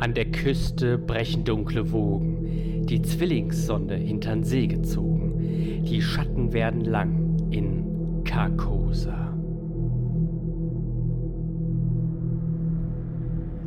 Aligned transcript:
An 0.00 0.14
der 0.14 0.24
Küste 0.30 0.96
brechen 0.96 1.44
dunkle 1.44 1.92
Wogen, 1.92 2.86
die 2.86 3.02
Zwillingssonne 3.02 3.96
hintern 3.96 4.44
See 4.44 4.66
gezogen. 4.66 5.84
Die 5.84 6.00
Schatten 6.00 6.54
werden 6.54 6.80
lang 6.86 7.36
in 7.50 8.24
Carcosa. 8.24 9.36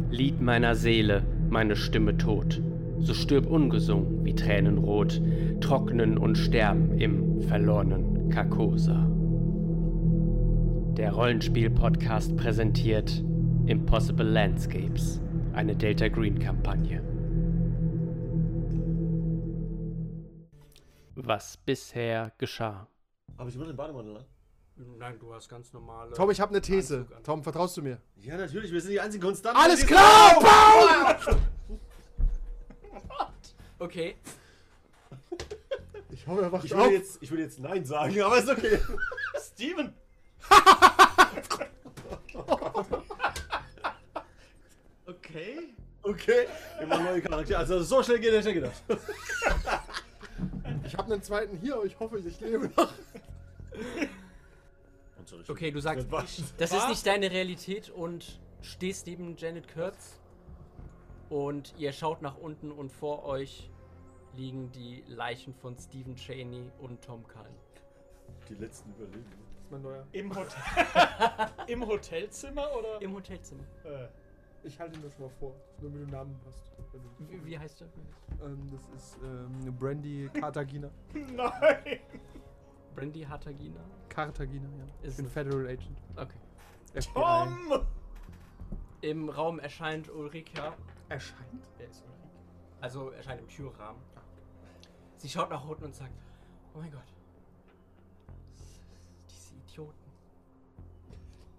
Lied 0.09 0.41
meiner 0.41 0.73
Seele, 0.73 1.21
meine 1.51 1.75
Stimme 1.75 2.17
tot. 2.17 2.59
So 2.97 3.13
stirb 3.13 3.45
ungesungen 3.45 4.25
wie 4.25 4.33
Tränen 4.33 4.79
rot, 4.79 5.21
trocknen 5.61 6.17
und 6.17 6.39
sterben 6.39 6.97
im 6.97 7.43
verlorenen 7.43 8.29
Carcosa. 8.29 9.07
Der 10.97 11.11
Rollenspiel-Podcast 11.11 12.35
präsentiert 12.37 13.23
Impossible 13.67 14.25
Landscapes, 14.25 15.21
eine 15.53 15.75
Delta 15.75 16.07
Green-Kampagne. 16.07 17.01
Was 21.15 21.57
bisher 21.57 22.31
geschah. 22.37 22.87
Aber 23.37 23.49
ich 23.49 23.57
will 23.57 23.67
den 23.67 23.75
Bademantel 23.75 24.17
an. 24.17 24.25
Nein, 24.97 25.19
du 25.19 25.31
hast 25.33 25.47
ganz 25.49 25.71
normale. 25.71 26.13
Tom, 26.13 26.31
ich 26.31 26.41
habe 26.41 26.49
eine 26.51 26.61
These. 26.61 27.05
Tom, 27.23 27.43
vertraust 27.43 27.77
du 27.77 27.83
mir? 27.83 27.99
Ja, 28.15 28.37
natürlich, 28.37 28.71
wir 28.71 28.81
sind 28.81 28.91
die 28.91 28.99
einzigen 28.99 29.23
Konstanten. 29.23 29.59
Alles 29.61 29.81
die- 29.81 29.85
klar, 29.85 30.39
Baum! 31.27 31.37
Okay. 33.77 34.15
Ich 36.09 36.25
hoffe, 36.25 36.41
er 36.41 36.51
wacht 36.51 36.65
Ich 36.65 36.73
auf. 36.73 36.79
würde 36.81 36.95
jetzt, 36.95 37.21
ich 37.21 37.29
würde 37.29 37.43
jetzt 37.43 37.59
Nein 37.59 37.85
sagen, 37.85 38.19
aber 38.21 38.37
ist 38.39 38.49
okay. 38.49 38.79
Steven! 39.53 39.93
Okay. 46.13 46.47
Machen 46.87 47.05
neue 47.05 47.21
Charaktere. 47.21 47.59
Also 47.59 47.81
so 47.81 48.03
schnell 48.03 48.19
geht 48.19 48.33
der 48.33 48.41
schnell 48.41 48.55
gedacht. 48.55 48.83
Ich 50.85 50.97
habe 50.97 51.13
einen 51.13 51.23
zweiten 51.23 51.57
hier, 51.57 51.75
aber 51.75 51.85
ich 51.85 51.97
hoffe, 51.99 52.19
ich 52.19 52.39
lebe 52.39 52.69
noch. 52.75 52.91
Okay, 55.47 55.71
du 55.71 55.79
sagst, 55.79 56.11
Was? 56.11 56.43
das 56.57 56.71
ist 56.73 56.87
nicht 56.89 57.07
deine 57.07 57.31
Realität 57.31 57.89
und 57.89 58.39
stehst 58.61 59.07
neben 59.07 59.35
Janet 59.37 59.73
Kurtz 59.73 60.19
und 61.29 61.73
ihr 61.77 61.93
schaut 61.93 62.21
nach 62.21 62.37
unten 62.37 62.71
und 62.71 62.91
vor 62.91 63.25
euch 63.25 63.71
liegen 64.35 64.71
die 64.71 65.03
Leichen 65.07 65.53
von 65.53 65.77
Stephen 65.77 66.15
Cheney 66.15 66.71
und 66.79 67.03
Tom 67.03 67.23
Cullen. 67.27 67.55
Die 68.49 68.55
letzten 68.55 68.91
überleben. 68.91 69.25
Das 69.53 69.63
ist 69.63 69.71
mein 69.71 69.81
neuer. 69.81 70.07
Im, 70.11 70.35
Hotel 70.35 70.57
Im 71.67 71.87
Hotelzimmer 71.87 72.67
oder? 72.77 73.01
Im 73.01 73.13
Hotelzimmer. 73.13 73.63
Äh, 73.83 74.07
Ich 74.63 74.79
halte 74.79 74.97
ihn 74.97 75.03
das 75.03 75.19
mal 75.19 75.29
vor, 75.29 75.55
nur 75.81 75.91
mit 75.91 76.01
dem 76.01 76.09
Namen 76.09 76.39
passt. 76.39 76.71
Wie, 77.19 77.45
wie 77.45 77.59
heißt 77.59 77.81
der? 77.81 77.87
Ähm, 78.41 78.69
das 78.71 78.87
ist 78.95 79.17
ähm, 79.21 79.75
Brandy 79.77 80.29
Cartagena. 80.33 80.89
nein. 81.13 81.99
Brandy 82.95 83.21
Hattagina? 83.21 83.81
Cartagena, 84.09 84.69
ja. 84.77 85.07
Ist 85.07 85.13
Ich 85.13 85.17
bin 85.17 85.27
Federal 85.27 85.67
Agent. 85.67 86.01
Okay. 86.15 86.37
FBI. 86.93 87.13
Tom! 87.13 87.85
Im 89.01 89.29
Raum 89.29 89.59
erscheint 89.59 90.09
Ulrika. 90.09 90.75
Erscheint? 91.09 91.67
Wer 91.77 91.89
ist 91.89 92.03
Ulrika? 92.03 92.29
Also 92.81 93.09
erscheint 93.09 93.41
im 93.41 93.47
Türrahmen. 93.47 94.01
Sie 95.17 95.29
schaut 95.29 95.49
nach 95.49 95.65
unten 95.65 95.85
und 95.85 95.95
sagt, 95.95 96.13
oh 96.73 96.79
mein 96.79 96.91
Gott. 96.91 97.13
Diese 99.29 99.55
Idioten. 99.55 100.11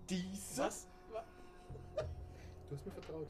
Dies. 0.09 0.59
Was? 0.59 0.89
Du 2.69 2.77
hast 2.77 2.87
mir 2.87 2.93
vertraut. 2.93 3.29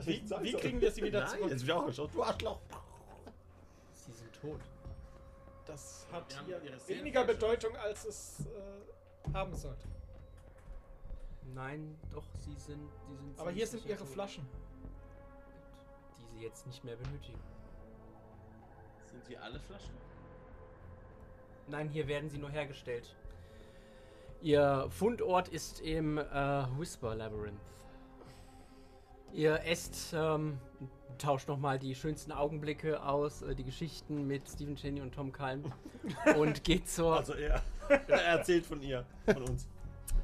Wie, 0.00 0.22
wie 0.42 0.52
kriegen 0.52 0.80
wir 0.80 0.90
sie 0.92 1.02
wieder 1.02 1.20
Nein, 1.20 1.30
zurück? 1.30 1.50
jetzt 1.50 1.60
bin 1.60 1.68
ich 1.68 1.72
auch 1.72 1.86
geschaut. 1.86 2.14
Du 2.14 2.22
Arschloch. 2.22 2.60
Sie 3.92 4.12
sind 4.12 4.32
tot. 4.32 4.60
Das 5.66 6.06
hat 6.12 6.24
hier 6.46 6.62
weniger. 6.86 7.24
Bedeutung, 7.24 7.76
als 7.76 8.04
es 8.04 8.46
äh, 8.46 9.32
haben 9.34 9.54
sollte. 9.54 9.86
Nein, 11.54 11.98
doch, 12.12 12.24
sie 12.38 12.54
sind. 12.54 12.88
Die 13.10 13.16
sind 13.16 13.38
Aber 13.38 13.50
hier 13.50 13.66
sind 13.66 13.84
ihre 13.84 13.98
tot. 13.98 14.08
Flaschen. 14.08 14.48
Die 16.18 16.38
sie 16.38 16.44
jetzt 16.44 16.66
nicht 16.66 16.84
mehr 16.84 16.96
benötigen. 16.96 17.40
Sind 19.10 19.28
die 19.28 19.36
alle 19.36 19.58
Flaschen? 19.58 19.94
Nein, 21.66 21.88
hier 21.88 22.06
werden 22.06 22.30
sie 22.30 22.38
nur 22.38 22.50
hergestellt. 22.50 23.14
Ihr 24.40 24.86
Fundort 24.90 25.48
ist 25.48 25.80
im 25.80 26.16
äh, 26.18 26.22
Whisper 26.78 27.14
Labyrinth. 27.14 27.60
Ihr 29.32 29.60
esst, 29.64 30.14
ähm, 30.14 30.58
tauscht 31.18 31.48
nochmal 31.48 31.78
die 31.78 31.94
schönsten 31.94 32.32
Augenblicke 32.32 33.02
aus, 33.02 33.42
äh, 33.42 33.54
die 33.54 33.64
Geschichten 33.64 34.26
mit 34.26 34.48
Stephen 34.48 34.76
Cheney 34.76 35.00
und 35.00 35.14
Tom 35.14 35.32
Cullen 35.32 35.72
und 36.38 36.64
geht 36.64 36.88
zur 36.88 37.16
Also 37.16 37.34
er. 37.34 37.62
er 37.88 38.22
erzählt 38.24 38.66
von 38.66 38.80
ihr. 38.82 39.04
Von 39.26 39.42
uns. 39.42 39.68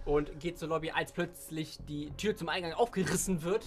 und 0.04 0.38
geht 0.41 0.59
zur 0.59 0.69
Lobby, 0.69 0.91
als 0.91 1.12
plötzlich 1.12 1.78
die 1.88 2.10
Tür 2.12 2.37
zum 2.37 2.48
Eingang 2.48 2.72
aufgerissen 2.72 3.43
wird 3.43 3.66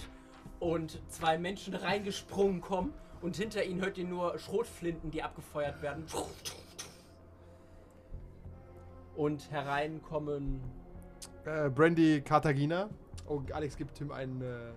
und 0.60 1.00
zwei 1.08 1.38
Menschen 1.38 1.74
reingesprungen 1.74 2.60
kommen 2.60 2.92
und 3.20 3.36
hinter 3.36 3.64
ihnen 3.64 3.80
hört 3.80 3.98
ihr 3.98 4.04
nur 4.04 4.38
Schrotflinten, 4.38 5.10
die 5.10 5.22
abgefeuert 5.22 5.82
werden. 5.82 6.04
Und 9.16 9.50
hereinkommen. 9.50 10.60
Äh, 11.44 11.70
Brandy 11.70 12.20
Cartagena. 12.20 12.88
Oh, 13.26 13.42
Alex 13.52 13.76
gibt 13.76 13.96
Tim 13.96 14.12
einen 14.12 14.40
äh, 14.40 14.70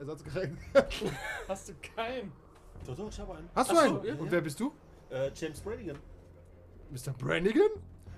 Ersatzgerät. 0.00 0.50
Hast 1.48 1.68
du 1.68 1.72
keinen? 1.94 2.32
Doch, 2.86 2.96
doch, 2.96 3.08
ich 3.10 3.20
habe 3.20 3.34
einen. 3.36 3.48
Hast 3.54 3.70
du 3.70 3.76
Ach 3.76 3.84
so, 3.86 3.96
einen? 4.00 4.04
ja. 4.04 4.14
Und 4.14 4.30
wer 4.30 4.40
bist 4.40 4.58
du? 4.58 4.72
Äh, 5.10 5.30
James 5.34 5.60
Brannigan. 5.60 5.96
Mr. 6.90 7.12
Brannigan? 7.12 7.68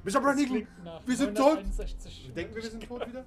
Mr. 0.04 0.21
Brannigan? 0.21 0.48
Klingt 0.54 0.84
nach 0.84 1.06
Wir 1.06 1.16
sind 1.16 1.37
tot. 1.37 1.56
961 1.56 2.32
Denken 2.34 2.54
wir, 2.54 2.62
wir 2.62 2.71
sind 2.71 2.87
tot 2.87 3.06
wieder? 3.06 3.25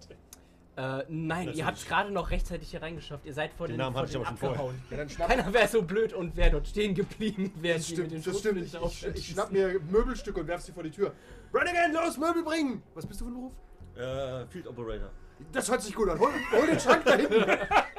Äh, 0.77 1.05
nein, 1.07 1.47
Das 1.47 1.55
ihr 1.55 1.65
habt 1.65 1.77
es 1.77 1.85
gerade 1.85 2.11
noch 2.11 2.31
rechtzeitig 2.31 2.69
hier 2.69 2.81
reingeschafft. 2.81 3.25
Ihr 3.25 3.33
seid 3.33 3.53
vor 3.53 3.67
Den 3.67 3.73
den, 3.75 3.77
Namen 3.79 3.93
vor 3.93 4.01
hatte 4.01 4.11
ich 4.11 4.17
den 4.17 4.21
aber 4.25 4.29
schon 4.29 4.37
vorher. 4.37 4.59
abgehauen. 4.59 4.81
Ja, 4.91 4.97
dann 4.97 5.09
schnapp, 5.09 5.29
Keiner 5.29 5.53
wäre 5.53 5.67
so 5.69 5.81
blöd 5.83 6.11
und 6.13 6.35
wäre 6.35 6.51
dort 6.51 6.67
stehen 6.67 6.93
geblieben, 6.95 7.53
während 7.61 7.79
das 7.81 7.91
ihr 7.91 7.97
mit 7.99 8.07
stimmt, 8.11 8.25
den 8.25 8.31
das 8.33 8.39
stimmt. 8.39 8.61
Ich, 8.61 9.05
ich, 9.07 9.15
ich 9.15 9.27
schnapp 9.33 9.51
mir 9.51 9.79
Möbelstücke 9.89 10.39
und 10.41 10.47
werf 10.47 10.61
sie 10.61 10.73
vor 10.73 10.83
die 10.83 10.91
Tür. 10.91 11.13
Brannigan, 11.51 11.93
los, 11.93 12.17
Möbel 12.17 12.43
bringen! 12.43 12.83
Was 12.93 13.05
bist 13.05 13.21
du 13.21 13.25
für 13.25 13.31
ein 13.31 13.35
Beruf? 13.35 13.53
Äh, 13.95 14.45
Field 14.47 14.67
Operator. 14.67 15.09
Das 15.53 15.69
hört 15.71 15.81
sich 15.81 15.95
gut 15.95 16.09
an. 16.09 16.19
Hol, 16.19 16.29
hol 16.51 16.67
den 16.67 16.79
Schrank 16.79 17.05
da 17.05 17.15
hinten. 17.15 17.35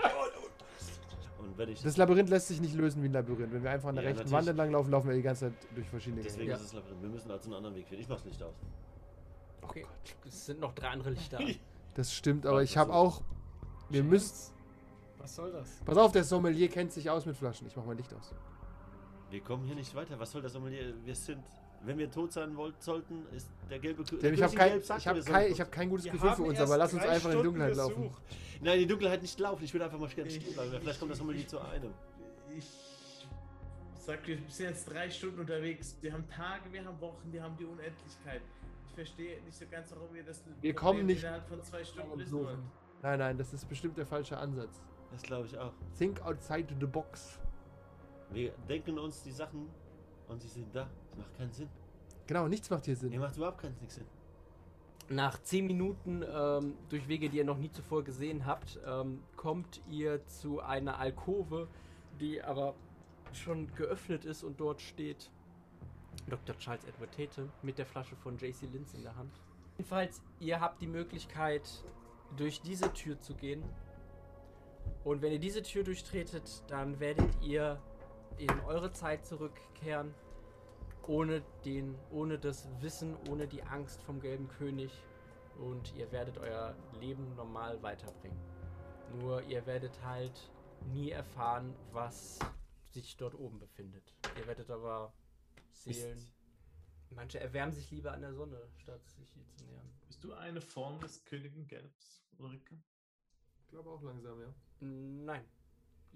Wenn 1.56 1.70
ich. 1.70 1.82
Das 1.82 1.96
Labyrinth 1.96 2.28
lässt 2.28 2.48
sich 2.48 2.60
nicht 2.60 2.74
lösen 2.74 3.02
wie 3.02 3.08
ein 3.08 3.12
Labyrinth. 3.12 3.52
Wenn 3.52 3.62
wir 3.62 3.70
einfach 3.70 3.88
an 3.88 3.94
der 3.96 4.04
Ja, 4.04 4.10
rechten 4.10 4.24
natürlich. 4.24 4.38
Wand 4.38 4.48
entlang 4.48 4.70
laufen, 4.72 4.90
laufen 4.90 5.08
wir 5.08 5.16
die 5.16 5.22
ganze 5.22 5.46
Zeit 5.46 5.54
durch 5.74 5.88
verschiedene 5.88 6.22
deswegen 6.22 6.46
Gänge. 6.46 6.54
Ist 6.54 6.66
es 6.66 6.72
Labyrinth. 6.72 7.02
Wir 7.02 7.08
müssen 7.08 7.30
also 7.30 7.46
einen 7.46 7.54
anderen 7.54 7.76
Weg 7.76 7.86
finden. 7.88 8.02
Ich 8.02 8.08
mach's 8.08 8.24
Licht 8.24 8.42
aus. 8.42 8.54
Okay, 9.62 9.86
es 10.26 10.46
sind 10.46 10.60
noch 10.60 10.72
drei 10.74 10.88
andere 10.88 11.10
Lichter. 11.10 11.38
Das 11.94 12.12
stimmt, 12.12 12.44
aber 12.44 12.62
ich 12.62 12.76
habe 12.76 12.92
auch... 12.92 13.22
Wir 13.88 14.04
müssen... 14.04 14.52
Was 15.16 15.34
soll 15.34 15.50
das? 15.50 15.80
Pass 15.82 15.96
auf, 15.96 16.12
der 16.12 16.24
Sommelier 16.24 16.68
kennt 16.68 16.92
sich 16.92 17.08
aus 17.08 17.24
mit 17.24 17.38
Flaschen. 17.38 17.66
Ich 17.66 17.74
mach 17.74 17.86
mein 17.86 17.96
Licht 17.96 18.12
aus. 18.12 18.34
Wir 19.30 19.40
kommen 19.40 19.64
hier 19.64 19.74
nicht 19.74 19.94
weiter. 19.94 20.18
Was 20.20 20.30
soll 20.30 20.42
das 20.42 20.52
Sommelier? 20.52 20.92
Wir 21.04 21.14
sind. 21.14 21.42
Wenn 21.86 21.98
wir 21.98 22.10
tot 22.10 22.32
sein 22.32 22.56
wollt, 22.56 22.82
sollten, 22.82 23.24
ist 23.34 23.48
der 23.70 23.78
gelbe 23.78 24.02
Kü- 24.02 24.20
Denn 24.20 24.34
ich 24.34 24.42
habe 24.42 24.54
kein, 24.54 24.78
ich 24.80 24.90
hab 24.90 25.24
kein, 25.24 25.52
ich 25.52 25.60
hab 25.60 25.70
kein 25.72 25.88
gutes 25.88 26.04
Wir 26.06 26.12
Gefühl 26.12 26.32
für 26.34 26.42
uns, 26.42 26.58
aber 26.60 26.76
lass 26.76 26.92
uns 26.92 27.02
einfach 27.04 27.14
in 27.14 27.20
die 27.20 27.28
Stunden 27.30 27.44
Dunkelheit 27.44 27.76
laufen. 27.76 28.02
gesucht. 28.02 28.22
Nein, 28.60 28.72
in 28.74 28.78
die 28.80 28.86
Dunkelheit 28.86 29.22
nicht 29.22 29.38
laufen. 29.38 29.64
Ich 29.64 29.72
würde 29.72 29.84
einfach 29.84 29.98
mal 29.98 30.08
gerne 30.08 30.30
stehen 30.30 30.52
bleiben. 30.52 30.76
Vielleicht 30.80 30.98
kommt 30.98 31.12
das 31.12 31.18
Sommelier 31.18 31.46
zu 31.46 31.60
einem. 31.60 31.92
Ich 32.56 32.66
sag, 33.98 34.26
wir 34.26 34.38
sind 34.48 34.66
jetzt 34.66 34.84
drei 34.90 35.10
Stunden 35.10 35.40
unterwegs. 35.40 35.96
Wir 36.00 36.12
haben 36.12 36.26
Tage, 36.28 36.72
wir 36.72 36.84
haben 36.84 37.00
Wochen, 37.00 37.32
wir 37.32 37.42
haben 37.42 37.56
die 37.56 37.64
Unendlichkeit. 37.64 38.42
Ich 38.88 38.92
verstehe 38.94 39.40
nicht 39.42 39.56
so 39.56 39.64
ganz, 39.70 39.92
warum 39.94 40.12
wir 40.14 40.24
das 40.24 40.42
Wir 40.60 40.74
kommen 40.74 41.06
nicht- 41.06 41.22
innerhalb 41.22 41.46
von 41.48 41.62
zwei 41.62 41.84
Stunden 41.84 42.18
lösen 42.18 42.44
wollen. 42.44 42.62
Nein, 43.02 43.18
nein, 43.18 43.38
das 43.38 43.52
ist 43.52 43.68
bestimmt 43.68 43.96
der 43.98 44.06
falsche 44.06 44.36
Ansatz. 44.38 44.80
Das 45.12 45.22
glaube 45.22 45.46
ich 45.46 45.56
auch. 45.58 45.72
Think 45.96 46.20
outside 46.22 46.66
the 46.80 46.86
box. 46.86 47.38
Wir 48.30 48.52
denken 48.68 48.98
uns 48.98 49.22
die 49.22 49.30
Sachen 49.30 49.68
und 50.28 50.40
sie 50.42 50.48
sind 50.48 50.74
da. 50.74 50.88
Das 51.10 51.18
macht 51.18 51.36
keinen 51.36 51.52
Sinn. 51.52 51.68
Genau, 52.26 52.48
nichts 52.48 52.70
macht 52.70 52.84
hier 52.84 52.94
Nee, 52.94 53.00
Sinn. 53.00 53.18
macht 53.20 53.36
überhaupt 53.36 53.58
keinen 53.58 53.76
Sinn. 53.88 54.04
Nach 55.08 55.40
zehn 55.42 55.66
Minuten 55.66 56.24
ähm, 56.28 56.74
durch 56.88 57.06
Wege, 57.06 57.28
die 57.28 57.36
ihr 57.38 57.44
noch 57.44 57.58
nie 57.58 57.70
zuvor 57.70 58.02
gesehen 58.02 58.44
habt, 58.44 58.80
ähm, 58.84 59.22
kommt 59.36 59.80
ihr 59.88 60.26
zu 60.26 60.60
einer 60.60 60.98
Alkove, 60.98 61.68
die 62.20 62.42
aber 62.42 62.74
schon 63.32 63.72
geöffnet 63.76 64.24
ist 64.24 64.42
und 64.42 64.58
dort 64.58 64.80
steht 64.80 65.30
Dr. 66.28 66.56
Charles 66.58 66.84
Edward 66.84 67.12
Tate 67.14 67.48
mit 67.62 67.78
der 67.78 67.86
Flasche 67.86 68.16
von 68.16 68.36
JC 68.36 68.62
Linz 68.72 68.94
in 68.94 69.02
der 69.02 69.14
Hand. 69.14 69.30
Jedenfalls, 69.76 70.22
ihr 70.40 70.60
habt 70.60 70.80
die 70.80 70.86
Möglichkeit, 70.88 71.62
durch 72.36 72.60
diese 72.62 72.92
Tür 72.92 73.20
zu 73.20 73.34
gehen. 73.34 73.62
Und 75.04 75.22
wenn 75.22 75.30
ihr 75.32 75.38
diese 75.38 75.62
Tür 75.62 75.84
durchtretet, 75.84 76.64
dann 76.68 76.98
werdet 76.98 77.28
ihr 77.42 77.78
in 78.38 78.50
eure 78.60 78.92
Zeit 78.92 79.26
zurückkehren, 79.26 80.14
ohne 81.06 81.42
den, 81.64 81.96
ohne 82.10 82.38
das 82.38 82.68
Wissen, 82.80 83.16
ohne 83.28 83.46
die 83.46 83.62
Angst 83.62 84.02
vom 84.02 84.20
gelben 84.20 84.48
König. 84.48 84.92
Und 85.58 85.94
ihr 85.96 86.12
werdet 86.12 86.36
euer 86.38 86.76
Leben 87.00 87.34
normal 87.34 87.82
weiterbringen. 87.82 88.38
Nur 89.20 89.42
ihr 89.42 89.64
werdet 89.66 90.02
halt 90.04 90.50
nie 90.92 91.10
erfahren, 91.10 91.74
was 91.92 92.38
sich 92.92 93.16
dort 93.16 93.34
oben 93.34 93.58
befindet. 93.58 94.14
Ihr 94.38 94.46
werdet 94.46 94.70
aber 94.70 95.12
Seelen. 95.72 96.32
Manche 97.10 97.40
erwärmen 97.40 97.72
sich 97.72 97.90
lieber 97.90 98.12
an 98.12 98.20
der 98.20 98.34
Sonne, 98.34 98.60
statt 98.76 99.06
sich 99.08 99.30
hier 99.30 99.46
zu 99.46 99.64
nähern. 99.64 99.90
Bist 100.06 100.24
du 100.24 100.32
eine 100.34 100.60
Form 100.60 101.00
des 101.00 101.24
Königen 101.24 101.66
Gelbs, 101.66 102.26
Ulrike? 102.38 102.76
Ich 103.60 103.68
glaube 103.68 103.90
auch 103.90 104.02
langsam, 104.02 104.40
ja. 104.40 104.54
Nein. 104.80 105.44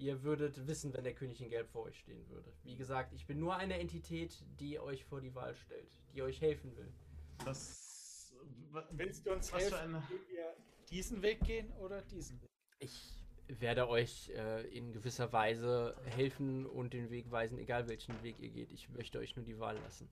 Ihr 0.00 0.22
würdet 0.22 0.66
wissen, 0.66 0.94
wenn 0.94 1.04
der 1.04 1.14
König 1.14 1.42
in 1.42 1.50
Gelb 1.50 1.68
vor 1.68 1.82
euch 1.84 1.98
stehen 1.98 2.26
würde. 2.30 2.50
Wie 2.62 2.74
gesagt, 2.74 3.12
ich 3.12 3.26
bin 3.26 3.38
nur 3.38 3.54
eine 3.56 3.78
Entität, 3.78 4.42
die 4.58 4.80
euch 4.80 5.04
vor 5.04 5.20
die 5.20 5.34
Wahl 5.34 5.54
stellt, 5.54 5.94
die 6.14 6.22
euch 6.22 6.40
helfen 6.40 6.74
will. 6.74 6.90
Was. 7.44 8.34
wa- 8.70 8.88
Willst 8.92 9.26
du 9.26 9.32
uns 9.32 9.52
Was 9.52 9.64
für 9.68 9.76
helfen, 9.76 9.94
eine. 9.96 10.08
wir 10.30 10.56
diesen 10.90 11.20
Weg 11.20 11.40
gehen 11.44 11.70
oder 11.74 12.00
diesen 12.00 12.40
Weg? 12.40 12.48
Ich 12.78 13.12
werde 13.48 13.90
euch 13.90 14.30
äh, 14.30 14.66
in 14.68 14.90
gewisser 14.94 15.34
Weise 15.34 15.94
helfen 16.06 16.64
und 16.64 16.94
den 16.94 17.10
Weg 17.10 17.30
weisen, 17.30 17.58
egal 17.58 17.86
welchen 17.86 18.22
Weg 18.22 18.38
ihr 18.40 18.48
geht. 18.48 18.72
Ich 18.72 18.88
möchte 18.88 19.18
euch 19.18 19.36
nur 19.36 19.44
die 19.44 19.58
Wahl 19.58 19.76
lassen. 19.80 20.08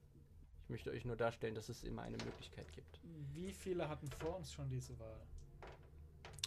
Ich 0.65 0.69
möchte 0.69 0.91
euch 0.91 1.03
nur 1.03 1.15
darstellen, 1.15 1.55
dass 1.55 1.67
es 1.67 1.83
immer 1.83 2.03
eine 2.03 2.17
Möglichkeit 2.17 2.71
gibt. 2.73 2.99
Wie 3.33 3.51
viele 3.53 3.89
hatten 3.89 4.07
vor 4.19 4.35
uns 4.37 4.53
schon 4.53 4.69
diese 4.69 4.99
Wahl? 4.99 5.19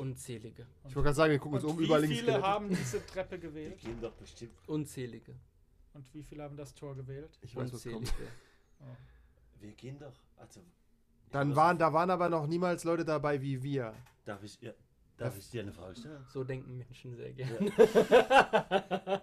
Unzählige. 0.01 0.67
Ich 0.89 0.95
wollte 0.97 1.03
gerade 1.07 1.15
sagen, 1.15 1.31
wir 1.33 1.39
gucken 1.39 1.57
uns 1.57 1.65
Und 1.65 1.71
um, 1.73 1.79
wie 1.79 1.85
überall 1.85 2.01
links 2.01 2.17
viele 2.19 2.33
Skelette. 2.33 2.47
haben 2.49 2.69
diese 2.71 3.07
Treppe 3.07 3.33
Wir 3.33 3.39
gewählt? 3.51 3.79
gehen 3.81 4.01
doch 4.01 4.13
bestimmt. 4.15 4.53
Unzählige. 4.67 5.35
Und 5.95 6.13
wie 6.15 6.23
viele 6.23 6.43
haben 6.45 6.57
das 6.57 6.75
Tor 6.75 6.95
gewählt? 6.97 7.39
Ich 7.43 7.55
weiß, 7.55 7.65
was 7.73 7.85
Unzählige. 7.87 8.05
kommt. 8.07 8.15
Oh. 8.81 8.97
Wir 9.61 9.73
gehen 9.73 9.99
doch. 9.99 10.15
Also. 10.37 10.61
Dann 11.31 11.55
waren, 11.57 11.79
da 11.79 11.93
waren 11.93 12.11
aber 12.11 12.29
noch 12.29 12.47
niemals 12.47 12.85
Leute 12.85 13.05
dabei 13.05 13.41
wie 13.41 13.63
wir. 13.63 13.95
Darf 14.25 14.43
ich, 14.43 14.61
ja, 14.61 14.73
darf 15.17 15.37
ich 15.39 15.49
dir 15.51 15.63
eine 15.63 15.73
Frage 15.73 15.97
stellen? 15.97 16.25
So 16.29 16.45
denken 16.45 16.77
Menschen 16.79 17.15
sehr 17.17 17.33
gerne. 17.33 17.71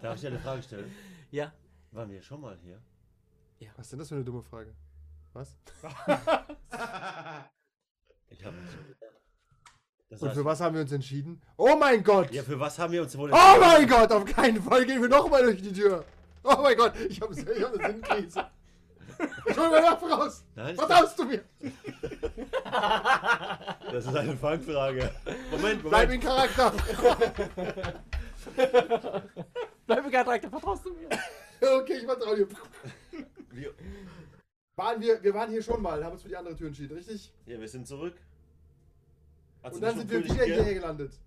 Darf 0.02 0.16
ich 0.16 0.22
dir 0.22 0.28
eine 0.28 0.40
Frage 0.40 0.64
stellen? 0.64 0.92
Ja. 1.32 1.54
Waren 1.92 2.10
wir 2.12 2.22
schon 2.22 2.42
mal 2.42 2.58
hier? 2.64 2.82
Was 3.76 3.88
ist 3.88 3.92
denn 3.92 4.00
das 4.00 4.10
für 4.10 4.16
eine 4.16 4.24
dumme 4.24 4.42
Frage? 4.44 4.74
Was? 5.34 5.58
Ich 8.32 8.46
habe 8.46 8.56
mich 8.58 8.72
schon 8.72 8.86
gedacht. 8.88 9.09
Das 10.10 10.24
Und 10.24 10.34
für 10.34 10.44
was 10.44 10.60
haben 10.60 10.74
wir 10.74 10.82
uns 10.82 10.92
entschieden? 10.92 11.40
Oh 11.56 11.76
mein 11.80 12.04
Gott! 12.04 12.32
Ja, 12.32 12.42
für 12.42 12.60
was 12.60 12.80
haben 12.80 12.92
wir 12.92 13.04
uns 13.04 13.16
wohl 13.16 13.32
Oh 13.32 13.60
mein 13.60 13.88
Gott, 13.88 14.12
auf 14.12 14.26
keinen 14.26 14.62
Fall 14.62 14.84
gehen 14.86 15.02
wir 15.02 15.10
nochmal 15.10 15.44
durch 15.44 15.62
die 15.62 15.72
Tür. 15.72 16.04
Oh 16.44 16.56
mein 16.62 16.76
Gott, 16.76 16.94
ich 17.08 17.22
habe 17.22 17.34
ich 17.34 17.64
hab 17.64 17.74
eine 17.74 17.94
Sinnkrise. 17.94 18.48
Ich 19.46 19.58
hol 19.58 19.70
meine 19.70 19.86
Waffe 19.86 20.10
raus. 20.10 20.44
Nein, 20.56 20.78
Was 20.78 20.90
hast 20.90 21.20
du 21.20 21.26
mir? 21.26 21.44
das 23.92 24.06
ist 24.08 24.16
eine 24.16 24.36
Fangfrage. 24.36 25.12
Moment, 25.52 25.84
Bleib 25.84 26.10
Moment. 26.10 26.14
in 26.14 26.22
Charakter. 26.22 26.74
Bleib 29.86 30.06
mir 30.06 30.12
gerade 30.12 30.50
vertraust 30.50 30.86
du 30.86 30.94
mir? 30.94 31.10
Okay, 31.82 31.98
ich 31.98 32.06
vertraue 32.06 32.38
dir. 32.38 32.48
Wir, 33.52 33.74
Waren 34.76 35.02
wir, 35.02 35.22
wir 35.22 35.34
waren 35.34 35.52
hier 35.52 35.62
schon 35.62 35.82
mal, 35.82 36.02
haben 36.04 36.14
uns 36.14 36.22
für 36.22 36.30
die 36.30 36.38
andere 36.38 36.56
Tür 36.56 36.68
entschieden, 36.68 36.96
richtig? 36.96 37.34
ja, 37.46 37.60
wir 37.60 37.68
sind 37.68 37.86
zurück. 37.86 38.16
Hat's 39.64 39.76
Und 39.76 39.82
dann 39.82 39.98
sind 39.98 40.10
wir 40.10 40.24
wieder 40.24 40.44
hierher 40.46 40.74
gelandet. 40.74 41.20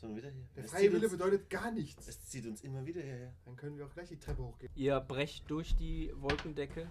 Schon 0.00 0.16
wieder 0.16 0.30
hier. 0.30 0.44
Der 0.56 0.64
Es 0.64 0.70
freie 0.70 0.92
Wille 0.92 1.04
uns- 1.06 1.12
bedeutet 1.12 1.50
gar 1.50 1.70
nichts. 1.72 2.06
Es 2.08 2.24
zieht 2.26 2.46
uns 2.46 2.60
immer 2.62 2.84
wieder 2.86 3.00
hierher. 3.00 3.32
Dann 3.44 3.56
können 3.56 3.76
wir 3.78 3.86
auch 3.86 3.92
gleich 3.92 4.08
die 4.08 4.18
Treppe 4.18 4.42
hochgehen. 4.42 4.70
Ihr 4.74 5.00
brecht 5.00 5.50
durch 5.50 5.74
die 5.76 6.12
Wolkendecke 6.16 6.88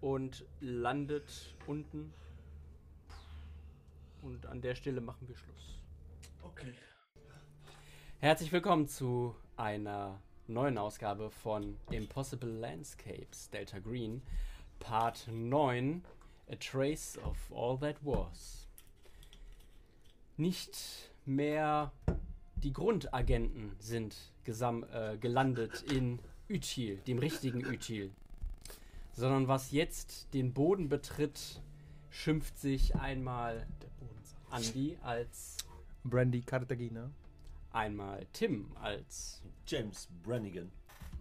und 0.00 0.44
landet 0.60 1.54
unten. 1.66 2.12
Und 4.22 4.46
an 4.46 4.60
der 4.60 4.74
Stelle 4.74 5.00
machen 5.00 5.26
wir 5.28 5.36
Schluss. 5.36 5.78
Okay. 6.42 6.72
Herzlich 8.20 8.50
willkommen 8.52 8.88
zu 8.88 9.34
einer 9.56 10.20
neuen 10.48 10.76
Ausgabe 10.76 11.30
von 11.30 11.76
Impossible 11.90 12.50
Landscapes 12.50 13.48
Delta 13.50 13.78
Green, 13.78 14.22
Part 14.80 15.28
9, 15.30 16.04
A 16.50 16.56
Trace 16.56 17.18
of 17.24 17.36
All 17.54 17.78
That 17.78 17.96
Was. 18.04 18.67
Nicht 20.38 21.10
mehr 21.26 21.92
die 22.56 22.72
Grundagenten 22.72 23.72
sind 23.80 24.16
gesam 24.44 24.84
äh, 24.92 25.18
gelandet 25.18 25.82
in 25.82 26.20
Util, 26.48 26.96
dem 27.08 27.18
richtigen 27.18 27.66
Util, 27.66 28.12
sondern 29.12 29.48
was 29.48 29.72
jetzt 29.72 30.32
den 30.34 30.54
Boden 30.54 30.88
betritt, 30.88 31.60
schimpft 32.08 32.56
sich 32.56 32.94
einmal. 32.94 33.66
Andy 34.50 34.96
als 35.02 35.58
Brandy 36.04 36.40
Cartagena. 36.40 37.10
einmal 37.72 38.24
Tim 38.32 38.70
als 38.80 39.42
James 39.66 40.08
Brannigan. 40.22 40.70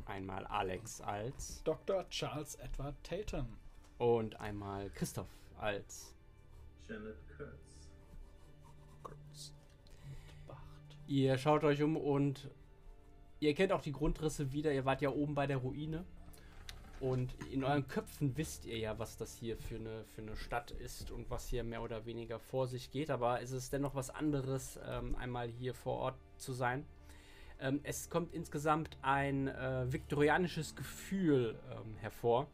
einmal 0.06 0.46
Alex 0.46 1.02
als 1.02 1.62
Dr. 1.64 2.08
Charles 2.10 2.56
Edward 2.56 2.96
Tatum. 3.04 3.48
und 3.98 4.40
einmal 4.40 4.90
Christoph 4.92 5.28
als 5.58 6.14
Janet 6.88 7.18
Kurtz. 7.36 7.67
Bacht. 10.48 10.98
Ihr 11.08 11.38
schaut 11.38 11.64
euch 11.64 11.82
um 11.82 11.98
und 11.98 12.50
ihr 13.40 13.54
kennt 13.54 13.72
auch 13.72 13.82
die 13.82 13.92
Grundrisse 13.92 14.52
wieder. 14.52 14.74
Ihr 14.74 14.86
wart 14.86 15.02
ja 15.02 15.10
oben 15.10 15.36
bei 15.36 15.48
der 15.48 15.58
Ruine. 15.58 16.06
Und 17.00 17.36
in 17.52 17.64
euren 17.64 17.88
Köpfen 17.88 18.36
wisst 18.38 18.66
ihr 18.66 18.78
ja, 18.78 18.98
was 18.98 19.18
das 19.18 19.36
hier 19.36 19.56
für 19.58 19.76
eine, 19.76 20.04
für 20.06 20.22
eine 20.22 20.36
Stadt 20.36 20.72
ist 20.72 21.12
und 21.12 21.30
was 21.30 21.48
hier 21.48 21.64
mehr 21.64 21.84
oder 21.84 22.06
weniger 22.06 22.40
vor 22.40 22.68
sich 22.68 22.90
geht. 22.90 23.12
Aber 23.12 23.42
es 23.42 23.52
ist 23.52 23.72
dennoch 23.72 23.94
was 23.94 24.10
anderes, 24.10 24.80
ähm, 24.88 25.16
einmal 25.16 25.48
hier 25.48 25.76
vor 25.76 25.98
Ort 25.98 26.16
zu 26.38 26.54
sein. 26.54 26.86
Ähm, 27.60 27.82
es 27.84 28.10
kommt 28.10 28.34
insgesamt 28.34 28.98
ein 29.02 29.48
äh, 29.48 29.92
viktorianisches 29.92 30.76
Gefühl 30.76 31.60
ähm, 31.72 31.96
hervor. 31.98 32.48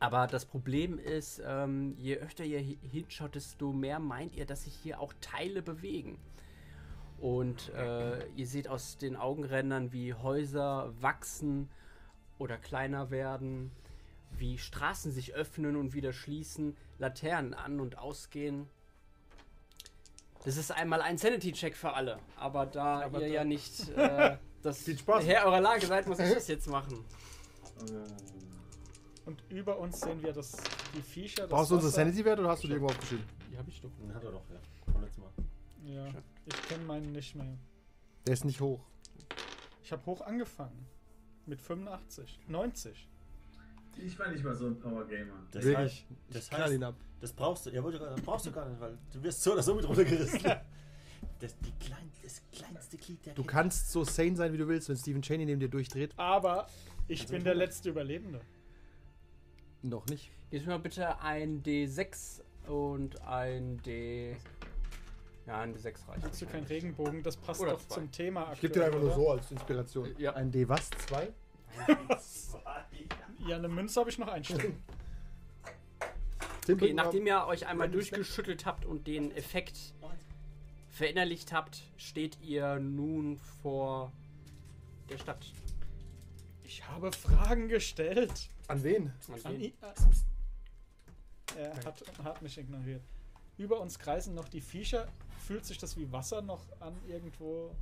Aber 0.00 0.26
das 0.28 0.44
Problem 0.46 0.98
ist, 0.98 1.42
ähm, 1.44 1.94
je 1.98 2.16
öfter 2.18 2.44
ihr 2.44 2.60
hi- 2.60 2.78
hinschaut, 2.82 3.34
desto 3.34 3.72
mehr 3.72 3.98
meint 3.98 4.34
ihr, 4.36 4.46
dass 4.46 4.64
sich 4.64 4.74
hier 4.74 5.00
auch 5.00 5.12
Teile 5.20 5.60
bewegen. 5.60 6.18
Und 7.20 7.70
äh, 7.74 8.24
ihr 8.36 8.46
seht 8.46 8.68
aus 8.68 8.96
den 8.96 9.16
Augenrändern, 9.16 9.92
wie 9.92 10.14
Häuser 10.14 10.92
wachsen 11.00 11.68
oder 12.38 12.56
kleiner 12.58 13.10
werden, 13.10 13.72
wie 14.36 14.56
Straßen 14.56 15.10
sich 15.10 15.34
öffnen 15.34 15.74
und 15.74 15.94
wieder 15.94 16.12
schließen, 16.12 16.76
Laternen 17.00 17.54
an 17.54 17.80
und 17.80 17.98
ausgehen. 17.98 18.68
Das 20.44 20.56
ist 20.56 20.70
einmal 20.70 21.02
ein 21.02 21.18
Sanity-Check 21.18 21.76
für 21.76 21.94
alle, 21.94 22.20
aber 22.36 22.66
da 22.66 23.00
Aber 23.00 23.20
ihr 23.20 23.26
da- 23.28 23.34
ja 23.34 23.44
nicht 23.44 23.88
äh, 23.96 24.36
das. 24.62 24.86
Herr 24.86 25.44
eurer 25.46 25.60
Lage 25.60 25.86
seid, 25.86 26.06
muss 26.06 26.20
ich 26.20 26.32
das 26.32 26.46
jetzt 26.46 26.68
machen. 26.68 27.04
Und 29.28 29.42
über 29.50 29.78
uns 29.78 30.00
sehen 30.00 30.22
wir 30.22 30.32
das, 30.32 30.56
die 30.96 31.02
Viecher. 31.02 31.42
das 31.42 31.50
Brauchst 31.50 31.70
du 31.70 31.74
unsere. 31.74 31.92
Sanity-Wert 31.92 32.38
oder 32.40 32.48
hast 32.48 32.62
du 32.64 32.66
die 32.66 32.72
irgendwo 32.72 32.90
aufgeschrieben? 32.90 33.24
Die 33.52 33.58
habe 33.58 33.68
ich 33.68 33.78
doch. 33.78 33.90
Den 34.00 34.14
hat 34.14 34.24
er 34.24 34.32
doch, 34.32 34.42
ja. 34.48 34.58
Von 34.90 35.02
letztem 35.02 35.22
Mal. 35.24 35.32
Ja, 35.84 36.06
ich 36.46 36.62
kenne 36.68 36.84
meinen 36.84 37.12
nicht 37.12 37.34
mehr. 37.34 37.58
Der 38.26 38.32
ist 38.32 38.46
nicht 38.46 38.58
hoch. 38.62 38.80
Ich 39.82 39.92
habe 39.92 40.04
hoch 40.06 40.22
angefangen. 40.22 40.86
Mit 41.44 41.60
85. 41.60 42.40
90. 42.48 43.06
Ich 43.98 44.18
war 44.18 44.30
nicht 44.30 44.42
mal 44.44 44.54
so 44.54 44.66
ein 44.66 44.78
Power 44.78 45.06
Gamer. 45.06 45.34
Das 45.50 45.62
Wirklich. 45.62 45.76
heißt, 45.76 46.04
das 46.30 46.44
ich 46.46 46.52
heißt- 46.52 46.74
ihn 46.74 46.84
ab. 46.84 46.94
das 47.20 47.32
brauchst 47.34 47.66
du, 47.66 47.70
ja, 47.70 47.82
wollte 47.82 47.98
gerade- 47.98 48.22
brauchst 48.22 48.46
du 48.46 48.50
gar 48.52 48.66
nicht, 48.66 48.80
weil 48.80 48.96
du 49.12 49.22
wirst 49.22 49.42
so 49.42 49.52
oder 49.52 49.62
so 49.62 49.74
mit 49.74 49.86
runtergerissen. 49.86 50.40
Das, 51.40 51.54
die 51.58 51.72
klein, 51.84 52.10
das 52.22 52.40
kleinste 52.50 52.96
Glied 52.96 53.26
der 53.26 53.34
Du 53.34 53.42
Kette. 53.42 53.52
kannst 53.52 53.90
so 53.92 54.04
sane 54.04 54.36
sein, 54.36 54.52
wie 54.54 54.56
du 54.58 54.66
willst, 54.68 54.88
wenn 54.88 54.96
Stephen 54.96 55.20
Cheney 55.20 55.44
neben 55.44 55.60
dir 55.60 55.68
durchdreht. 55.68 56.14
Aber 56.16 56.66
ich 57.08 57.20
Also 57.22 57.34
bin 57.34 57.44
der 57.44 57.54
letzte 57.54 57.90
Überlebende. 57.90 58.40
Noch 59.82 60.06
nicht. 60.06 60.30
Gib 60.50 60.62
mir 60.66 60.72
mal 60.72 60.78
bitte 60.78 61.20
ein 61.20 61.62
D6 61.62 62.40
und 62.66 63.20
ein 63.22 63.78
D. 63.82 64.36
Ja, 65.46 65.60
ein 65.60 65.74
D6 65.74 66.08
reicht. 66.08 66.24
Willst 66.24 66.42
du 66.42 66.46
keinen 66.46 66.66
Regenbogen? 66.66 67.22
Das 67.22 67.36
passt 67.36 67.60
Oder 67.60 67.72
doch 67.72 67.86
zwei. 67.86 67.94
zum 67.94 68.10
Thema 68.10 68.52
Ich 68.52 68.60
gebe 68.60 68.74
dir 68.74 68.84
einfach 68.84 68.98
nur 69.00 69.08
oder? 69.08 69.16
so 69.16 69.30
als 69.30 69.50
Inspiration. 69.50 70.14
Ja. 70.18 70.34
Ein 70.34 70.50
D 70.50 70.68
was? 70.68 70.90
Zwei? 71.06 71.32
Ja, 73.46 73.56
eine 73.56 73.68
Münze 73.68 74.00
habe 74.00 74.10
ich 74.10 74.18
noch 74.18 74.28
einstellen. 74.28 74.82
Okay, 76.68 76.92
nachdem 76.92 77.26
ihr 77.26 77.46
euch 77.46 77.66
einmal 77.66 77.88
durchgeschüttelt 77.88 78.66
habt 78.66 78.84
und 78.84 79.06
den 79.06 79.30
Effekt 79.34 79.94
verinnerlicht 80.90 81.52
habt, 81.52 81.82
steht 81.96 82.38
ihr 82.42 82.76
nun 82.80 83.38
vor 83.62 84.12
der 85.08 85.18
Stadt. 85.18 85.46
Ich 86.68 86.86
habe 86.86 87.10
Fragen 87.12 87.66
gestellt. 87.68 88.50
An 88.66 88.84
wen? 88.84 89.06
An 89.32 89.40
An 89.44 89.58
wen? 89.58 89.72
Er 91.56 91.74
hat, 91.82 92.04
hat 92.22 92.42
mich 92.42 92.58
ignoriert. 92.58 93.00
Über 93.56 93.80
uns 93.80 93.98
kreisen 93.98 94.34
noch 94.34 94.48
die 94.48 94.60
Viecher. 94.60 95.08
Fühlt 95.46 95.64
sich 95.64 95.78
das 95.78 95.96
wie 95.96 96.12
Wasser 96.12 96.42
noch 96.42 96.66
an 96.80 96.94
irgendwo? 97.08 97.74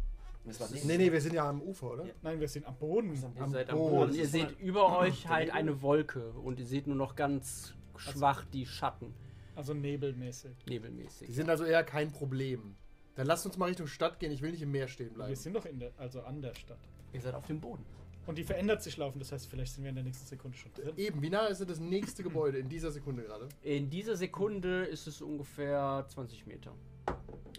Nee, 0.84 0.98
nee, 0.98 1.10
wir 1.10 1.20
sind 1.20 1.34
ja 1.34 1.48
am 1.48 1.60
Ufer, 1.60 1.94
oder? 1.94 2.06
Ja. 2.06 2.12
Nein, 2.22 2.38
wir 2.38 2.46
sind 2.46 2.64
am 2.64 2.76
Boden. 2.76 3.12
Ihr 3.12 3.42
Am 3.42 3.50
seid 3.50 3.68
am 3.70 3.76
Boden. 3.76 3.94
Boden. 3.96 4.08
Das 4.10 4.16
Ihr 4.18 4.28
seht 4.28 4.60
über 4.60 4.96
euch 5.00 5.26
halt 5.26 5.50
eine 5.50 5.82
Wolke 5.82 6.30
und 6.30 6.60
ihr 6.60 6.66
seht 6.66 6.86
nur 6.86 6.94
noch 6.94 7.16
ganz 7.16 7.74
schwach 7.96 8.44
die 8.52 8.66
Schatten, 8.66 9.12
Also 9.56 9.74
nebelmäßig. 9.74 10.52
Die 10.64 10.70
nebelmäßig. 10.70 11.34
sind 11.34 11.50
also 11.50 11.64
eher 11.64 11.82
kein 11.82 12.12
Problem. 12.12 12.76
Dann 13.16 13.26
lasst 13.26 13.46
uns 13.46 13.56
mal 13.56 13.66
Richtung 13.66 13.88
Stadt 13.88 14.20
gehen. 14.20 14.30
Ich 14.30 14.42
will 14.42 14.52
nicht 14.52 14.62
im 14.62 14.70
Meer 14.70 14.86
stehen 14.86 15.08
Wir 15.08 15.14
bleiben. 15.14 15.34
sind 15.34 15.54
doch 15.54 15.64
in 15.66 15.80
der, 15.80 15.90
also 15.96 16.20
an 16.22 16.40
der 16.40 16.54
Stadt. 16.54 16.78
Ihr 17.12 17.20
seid 17.20 17.34
auf 17.34 17.46
dem 17.46 17.60
Boden. 17.60 17.84
Und 18.26 18.36
die 18.38 18.44
verändert 18.44 18.82
sich 18.82 18.96
laufend, 18.96 19.22
das 19.22 19.30
heißt, 19.32 19.46
vielleicht 19.48 19.72
sind 19.74 19.84
wir 19.84 19.90
in 19.90 19.94
der 19.94 20.04
nächsten 20.04 20.26
Sekunde 20.26 20.56
schon 20.56 20.72
drin. 20.74 20.92
Eben, 20.96 21.22
wie 21.22 21.30
nah 21.30 21.46
ist 21.46 21.58
denn 21.60 21.68
das 21.68 21.78
nächste 21.78 22.22
Gebäude 22.24 22.58
in 22.58 22.68
dieser 22.68 22.90
Sekunde 22.90 23.22
gerade? 23.22 23.48
In 23.62 23.88
dieser 23.88 24.16
Sekunde 24.16 24.84
ist 24.86 25.06
es 25.06 25.22
ungefähr 25.22 26.04
20 26.08 26.46
Meter. 26.46 26.72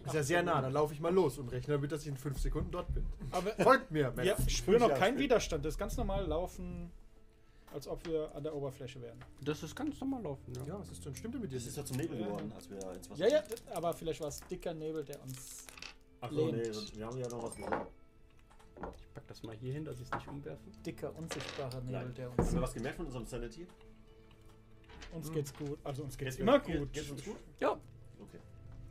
Ist 0.06 0.14
ja 0.14 0.24
sehr 0.24 0.44
nah. 0.44 0.62
Dann 0.62 0.74
laufe 0.74 0.94
ich 0.94 1.00
mal 1.00 1.14
los 1.14 1.38
und 1.38 1.50
rechne 1.52 1.74
damit, 1.76 1.92
dass 1.92 2.02
ich 2.02 2.08
in 2.08 2.18
fünf 2.18 2.40
Sekunden 2.40 2.72
dort 2.72 2.94
bin. 2.94 3.06
Aber 3.32 3.52
Folgt 3.52 3.92
mir, 3.92 4.14
wir 4.16 4.24
Männer. 4.36 4.50
spüren 4.50 4.80
noch 4.82 4.90
Ja, 4.90 4.98
keinen 4.98 5.18
Widerstand. 5.18 5.64
Das 5.66 5.74
ist 5.74 5.78
ganz 5.78 5.96
normal 5.98 6.26
laufen, 6.26 6.92
als 7.74 7.88
ob 7.88 8.06
wir 8.06 8.34
an 8.36 8.44
der 8.44 8.54
Oberfläche 8.56 9.02
wären. 9.02 9.18
Das 9.42 9.64
ist 9.64 9.76
ganz 9.76 10.00
normal 10.00 10.24
laufen, 10.24 10.54
ja. 10.54 10.64
Ja, 10.66 10.80
was 10.80 10.92
ist 10.92 11.06
denn? 11.06 11.16
Stimmt 11.16 11.34
denn 11.36 11.42
mit 11.42 11.52
dir? 11.52 11.58
Das 11.58 11.68
ist 11.68 11.78
ja 11.78 11.84
zum 11.86 11.98
Nebel 11.98 12.20
Ja, 12.20 12.26
geworden, 12.26 12.48
ja. 12.50 12.56
als 12.56 12.70
wir 12.70 12.78
ins 12.94 13.10
Wasser 13.10 13.28
Ja, 13.28 13.36
ja, 13.38 13.44
aber 13.74 13.94
vielleicht 13.94 14.22
war 14.22 14.28
es 14.30 14.40
dicker 14.50 14.74
Nebel, 14.74 15.04
der 15.04 15.22
uns. 15.24 15.66
Ach 16.22 16.32
so, 16.32 16.52
nee, 16.52 16.64
wir 16.96 17.06
haben 17.06 17.18
ja 17.18 17.28
noch 17.30 17.44
was 17.44 17.56
gesehen. 17.56 17.72
Ich 18.98 19.14
pack 19.14 19.28
das 19.28 19.44
mal 19.44 19.56
hier 19.56 19.74
hin, 19.74 19.86
dass 19.86 19.98
ich 20.00 20.04
es 20.04 20.12
nicht 20.12 20.28
umwerfe. 20.28 20.62
Dicker, 20.86 21.14
unsichtbarer 21.18 21.82
Nebel, 21.82 21.92
Nein. 22.04 22.14
der 22.16 22.30
Hast 22.32 22.40
uns. 22.40 22.52
du 22.52 22.62
was 22.62 22.74
gemerkt 22.74 22.98
von 22.98 23.06
unserem 23.06 23.26
Sanity? 23.26 23.68
Uns 25.14 25.32
geht's 25.32 25.54
gut. 25.54 25.78
Also 25.84 26.04
uns 26.04 26.18
geht's 26.18 26.36
Geht's 26.38 26.42
immer 26.42 26.56
uns- 26.56 26.66
geht- 26.66 26.80
gut. 26.80 26.94
geht's 26.94 27.10
uns 27.12 27.24
gut? 27.24 27.38
Ja, 27.60 27.72
Okay. 28.20 28.40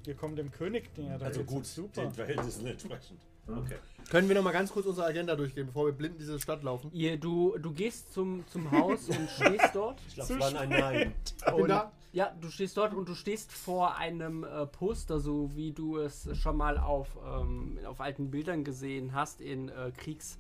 Wir 0.05 0.15
kommen 0.15 0.37
dem 0.37 0.51
König 0.53 0.97
näher. 0.97 1.19
da 1.19 1.27
Also 1.27 1.41
geht's 1.41 1.51
gut, 1.51 1.59
uns 1.59 1.75
super. 1.75 2.03
den 2.03 2.13
Verhältnissen 2.13 2.67
entsprechend. 2.67 3.21
Okay. 3.49 3.77
Können 4.11 4.29
wir 4.29 4.35
noch 4.37 4.43
mal 4.43 4.53
ganz 4.53 4.73
kurz 4.73 4.87
unsere 4.87 5.07
Agenda 5.07 5.37
durchgehen, 5.37 5.67
bevor 5.67 5.87
wir 5.87 5.93
blind 5.93 6.15
in 6.15 6.19
diese 6.21 6.41
Stadt 6.41 6.63
laufen? 6.63 6.91
ihr, 6.93 7.17
du, 7.17 7.57
du 7.59 7.73
gehst 7.73 8.13
zum, 8.13 8.45
zum 8.49 8.71
Haus 8.71 9.09
und 9.09 9.29
stehst 9.31 9.75
dort. 9.75 10.01
Ich 10.09 10.15
glaube, 10.15 10.33
es 10.35 10.41
war 10.55 10.61
ein 10.61 10.69
Nein. 10.71 11.15
Ich 11.39 11.45
bin 11.45 11.55
Und- 11.55 11.69
da. 11.69 11.93
Ja, 12.17 12.35
du 12.41 12.49
stehst 12.49 12.79
dort 12.79 12.95
und 12.95 13.11
du 13.11 13.15
stehst 13.15 13.53
vor 13.53 13.97
einem 13.97 14.43
äh, 14.43 14.65
Poster, 14.65 15.21
so 15.21 15.55
wie 15.55 15.73
du 15.73 15.99
es 15.99 16.35
schon 16.39 16.57
mal 16.57 16.79
auf, 16.79 17.19
ähm, 17.23 17.79
auf 17.85 18.01
alten 18.01 18.31
Bildern 18.31 18.65
gesehen 18.65 19.13
hast 19.13 19.43
in 19.43 19.69
äh, 19.69 19.93
Kriegs. 19.95 20.39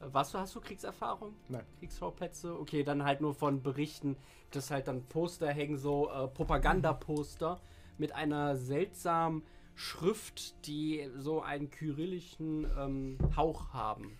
Äh, 0.00 0.06
was 0.12 0.32
hast 0.32 0.54
du 0.54 0.62
Kriegserfahrung? 0.62 1.34
Nein. 1.50 1.66
Kriegsschauplätze? 1.78 2.58
Okay, 2.58 2.84
dann 2.84 3.04
halt 3.04 3.20
nur 3.20 3.34
von 3.34 3.62
Berichten, 3.62 4.16
dass 4.52 4.70
halt 4.70 4.88
dann 4.88 5.04
Poster 5.08 5.52
hängen, 5.52 5.76
so 5.76 6.08
äh, 6.08 6.26
Propagandaposter 6.26 7.60
mit 7.98 8.14
einer 8.14 8.56
seltsamen 8.56 9.42
Schrift, 9.74 10.66
die 10.66 11.06
so 11.18 11.42
einen 11.42 11.68
kyrillischen 11.68 12.66
ähm, 12.78 13.18
Hauch 13.36 13.74
haben. 13.74 14.18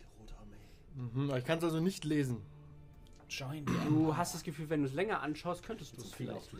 Die 0.00 0.20
Rote 0.20 0.34
Armee. 0.36 1.28
Mhm, 1.28 1.32
ich 1.38 1.44
kann 1.44 1.58
es 1.58 1.64
also 1.64 1.78
nicht 1.78 2.04
lesen. 2.04 2.42
Join 3.30 3.64
Du 3.64 4.16
hast 4.16 4.34
das 4.34 4.42
Gefühl, 4.42 4.68
wenn 4.68 4.82
du 4.82 4.88
es 4.88 4.94
länger 4.94 5.22
anschaust, 5.22 5.62
könntest 5.62 5.96
du 5.96 6.02
es 6.02 6.12
vielleicht. 6.12 6.50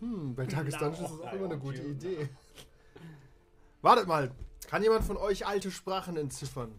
Hm, 0.00 0.34
bei 0.34 0.44
Genau. 0.44 0.62
Dungeons 0.62 1.00
ist 1.00 1.00
das 1.00 1.20
auch 1.20 1.32
immer 1.32 1.44
eine 1.44 1.58
gute. 1.58 1.82
Idee. 1.82 2.28
Wartet 3.80 4.08
mal. 4.08 4.30
Kann 4.68 4.82
jemand 4.82 5.04
von 5.04 5.16
euch 5.16 5.46
alte 5.46 5.70
Sprachen 5.70 6.16
entziffern? 6.16 6.72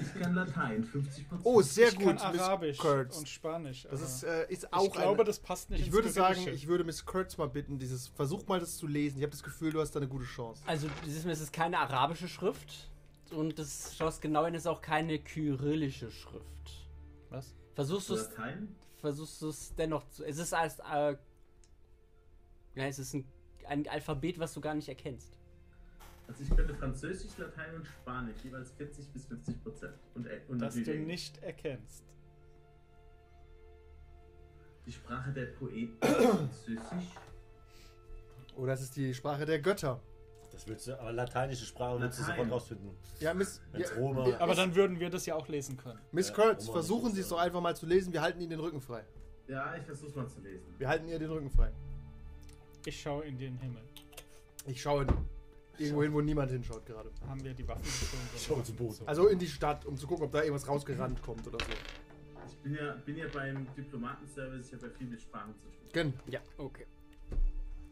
Ich 0.00 0.20
kann 0.20 0.34
Latein, 0.34 0.84
50% 0.84 1.40
Oh, 1.42 1.62
sehr 1.62 1.88
ich 1.88 1.96
gut, 1.96 2.18
kann 2.18 2.32
Miss 2.32 2.40
Arabisch 2.40 2.78
Kurtz. 2.78 3.18
und 3.18 3.28
Spanisch. 3.28 3.82
Das 3.90 4.00
aber 4.00 4.02
ist, 4.02 4.22
äh, 4.22 4.52
ist 4.52 4.72
auch 4.72 4.84
ich 4.86 4.92
glaube, 4.92 5.18
eine, 5.22 5.24
das 5.24 5.40
passt 5.40 5.70
nicht 5.70 5.80
Ich 5.80 5.86
ins 5.86 5.94
würde 5.94 6.10
sagen, 6.10 6.46
ich 6.48 6.66
würde 6.68 6.84
Miss 6.84 7.04
Kurtz 7.04 7.36
mal 7.38 7.48
bitten, 7.48 7.78
dieses, 7.78 8.08
versuch 8.08 8.46
mal 8.46 8.60
das 8.60 8.76
zu 8.76 8.86
lesen. 8.86 9.16
Ich 9.18 9.22
habe 9.22 9.32
das 9.32 9.42
Gefühl, 9.42 9.72
du 9.72 9.80
hast 9.80 9.92
da 9.92 10.00
eine 10.00 10.08
gute 10.08 10.26
Chance. 10.26 10.62
Also, 10.66 10.88
dieses 11.04 11.24
es 11.24 11.40
ist 11.40 11.52
keine 11.52 11.78
arabische 11.78 12.28
Schrift 12.28 12.90
und 13.34 13.58
das 13.58 13.96
schaust 13.96 14.22
genau 14.22 14.44
hin, 14.44 14.54
ist 14.54 14.66
auch 14.66 14.80
keine 14.80 15.18
kyrillische 15.18 16.10
Schrift. 16.10 16.88
Was? 17.30 17.54
Versuchst 17.74 18.10
du 18.10 18.14
es 18.14 18.30
versuchst 19.00 19.42
du 19.42 19.48
es 19.48 19.74
dennoch 19.74 20.08
zu. 20.08 20.24
Es 20.24 20.38
ist 20.38 20.54
als 20.54 20.78
äh, 20.78 21.16
ja, 22.74 22.86
es 22.86 22.98
ist 22.98 23.14
ein, 23.14 23.24
ein 23.66 23.88
Alphabet, 23.88 24.38
was 24.38 24.54
du 24.54 24.60
gar 24.60 24.74
nicht 24.74 24.88
erkennst. 24.88 25.38
Also 26.26 26.42
ich 26.42 26.56
könnte 26.56 26.74
Französisch, 26.74 27.36
Latein 27.36 27.74
und 27.74 27.86
Spanisch, 27.86 28.36
jeweils 28.42 28.70
40 28.72 29.08
bis 29.08 29.26
50 29.26 29.62
Prozent. 29.62 29.94
Und, 30.14 30.26
äh, 30.26 30.40
und 30.48 30.58
Das 30.58 30.74
du 30.74 30.94
nicht 30.94 31.42
erkennst. 31.42 32.04
Die 34.86 34.92
Sprache 34.92 35.32
der 35.32 35.46
Poeten, 35.46 35.96
Französisch. 36.00 37.08
Oder 38.56 38.72
es 38.72 38.82
ist 38.82 38.96
die 38.96 39.12
Sprache 39.12 39.44
der 39.44 39.60
Götter. 39.60 40.00
Das 40.54 40.68
willst 40.68 40.86
du, 40.86 40.98
aber 41.00 41.12
lateinische 41.12 41.64
Sprache 41.66 42.00
willst 42.00 42.18
du 42.18 42.22
Latein. 42.22 42.36
sofort 42.36 42.52
rausfinden. 42.52 42.90
Ja, 43.18 43.34
Miss, 43.34 43.60
ja, 43.76 43.88
Roma- 43.98 44.36
Aber 44.38 44.54
dann 44.54 44.74
würden 44.74 45.00
wir 45.00 45.10
das 45.10 45.26
ja 45.26 45.34
auch 45.34 45.48
lesen 45.48 45.76
können. 45.76 45.98
Miss 46.12 46.28
Ja, 46.28 46.34
Kurtz, 46.34 46.62
Roma 46.68 46.72
versuchen 46.74 47.12
Sie 47.12 47.20
es 47.22 47.28
so. 47.28 47.34
doch 47.34 47.42
einfach 47.42 47.60
mal 47.60 47.74
zu 47.74 47.86
lesen. 47.86 48.12
Wir 48.12 48.22
halten 48.22 48.40
Ihnen 48.40 48.50
den 48.50 48.60
Rücken 48.60 48.80
frei. 48.80 49.04
Ja, 49.48 49.74
ich 49.76 49.82
versuch's 49.84 50.14
mal 50.14 50.26
zu 50.28 50.40
lesen. 50.40 50.64
Wir 50.78 50.88
halten 50.88 51.06
ihr 51.08 51.18
den 51.18 51.28
Rücken 51.30 51.50
frei. 51.50 51.70
Ich 52.86 52.98
schaue 53.00 53.24
in 53.24 53.36
den 53.36 53.58
Himmel. 53.58 53.82
Ich 54.66 54.80
schaue 54.80 55.06
irgendwo 55.76 56.02
hin, 56.02 56.12
wo 56.14 56.20
niemand 56.22 56.50
hinschaut 56.50 56.86
gerade. 56.86 57.10
Haben 57.28 57.44
wir 57.44 57.52
die 57.52 57.66
Waffen 57.68 57.82
gezogen? 57.82 58.22
Schau 58.38 58.62
zu 58.62 58.72
Boden. 58.72 59.06
Also 59.06 59.26
in 59.28 59.38
die 59.38 59.46
Stadt, 59.48 59.84
um 59.84 59.96
zu 59.98 60.06
gucken, 60.06 60.24
ob 60.26 60.32
da 60.32 60.38
irgendwas 60.42 60.66
rausgerannt 60.66 61.20
kommt 61.20 61.46
oder 61.46 61.58
so. 61.62 61.72
Ich 62.48 62.56
bin 62.58 62.74
ja, 62.74 62.92
bin 63.04 63.16
ja 63.18 63.26
beim 63.34 63.66
Diplomatenservice, 63.74 64.68
ich 64.68 64.72
habe 64.74 64.86
ja 64.86 64.92
viel 64.96 65.06
mit 65.08 65.20
Sprachen 65.20 65.54
zu 65.56 65.64
tun. 65.64 65.72
Gönn. 65.92 66.14
Ja, 66.26 66.40
okay. 66.56 66.86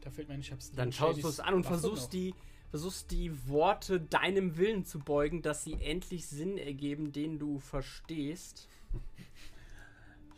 Da 0.00 0.10
fällt 0.10 0.28
mir 0.28 0.34
ein, 0.34 0.40
ich 0.40 0.50
hab's 0.52 0.72
Dann 0.72 0.90
schaust 0.90 1.22
du 1.22 1.28
es 1.28 1.38
an 1.38 1.52
und 1.54 1.64
versuchst 1.64 2.12
die, 2.14 2.34
versuchst 2.72 3.10
die 3.10 3.30
Worte 3.48 4.00
deinem 4.00 4.56
Willen 4.56 4.86
zu 4.86 4.98
beugen, 4.98 5.42
dass 5.42 5.62
sie 5.62 5.74
endlich 5.74 6.26
Sinn 6.26 6.56
ergeben, 6.56 7.12
den 7.12 7.38
du 7.38 7.58
verstehst. 7.58 8.66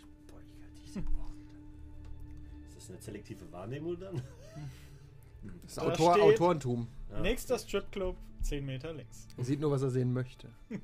Ich 0.01 0.27
beuge 0.27 0.45
diese 0.85 1.05
Worte. 1.07 1.33
Ist 2.67 2.77
das 2.77 2.91
eine 2.91 3.01
selektive 3.01 3.53
Wahrnehmung 3.53 3.97
dann? 4.01 4.17
Das 5.63 5.65
ist 5.71 5.77
Da 5.79 5.83
Autor, 5.83 6.13
steht- 6.15 6.25
Autorentum. 6.25 6.89
Ja. 7.13 7.21
Nächster 7.21 7.57
Stripclub, 7.57 8.17
10 8.43 8.67
Meter 8.67 8.93
links. 8.93 9.29
Er 9.37 9.45
sieht 9.45 9.61
nur, 9.61 9.71
was 9.71 9.83
er 9.83 9.91
sehen 9.91 10.13
möchte. 10.13 10.49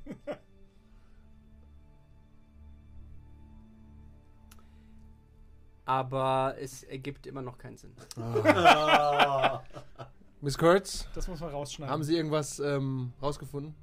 Aber 5.85 6.55
es 6.61 6.83
ergibt 6.85 7.27
immer 7.27 7.43
noch 7.43 7.59
keinen 7.59 7.77
Sinn. 7.77 7.93
Ah. 8.17 9.63
Miss 10.43 10.57
Kurtz, 10.57 11.07
Das 11.15 11.29
muss 11.29 11.41
man 11.41 11.51
rausschneiden. 11.51 11.93
haben 11.93 12.03
Sie 12.03 12.17
irgendwas 12.17 12.59
ähm, 12.61 13.13
rausgefunden? 13.21 13.75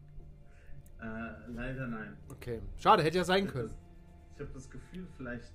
Äh, 0.99 1.05
leider 1.51 1.87
nein. 1.87 2.17
Okay. 2.29 2.61
Schade, 2.77 3.03
hätte 3.03 3.17
ja 3.17 3.23
sein 3.23 3.47
können. 3.47 3.73
Ich 4.33 4.41
habe 4.41 4.51
das 4.53 4.69
Gefühl 4.69 5.07
vielleicht, 5.17 5.51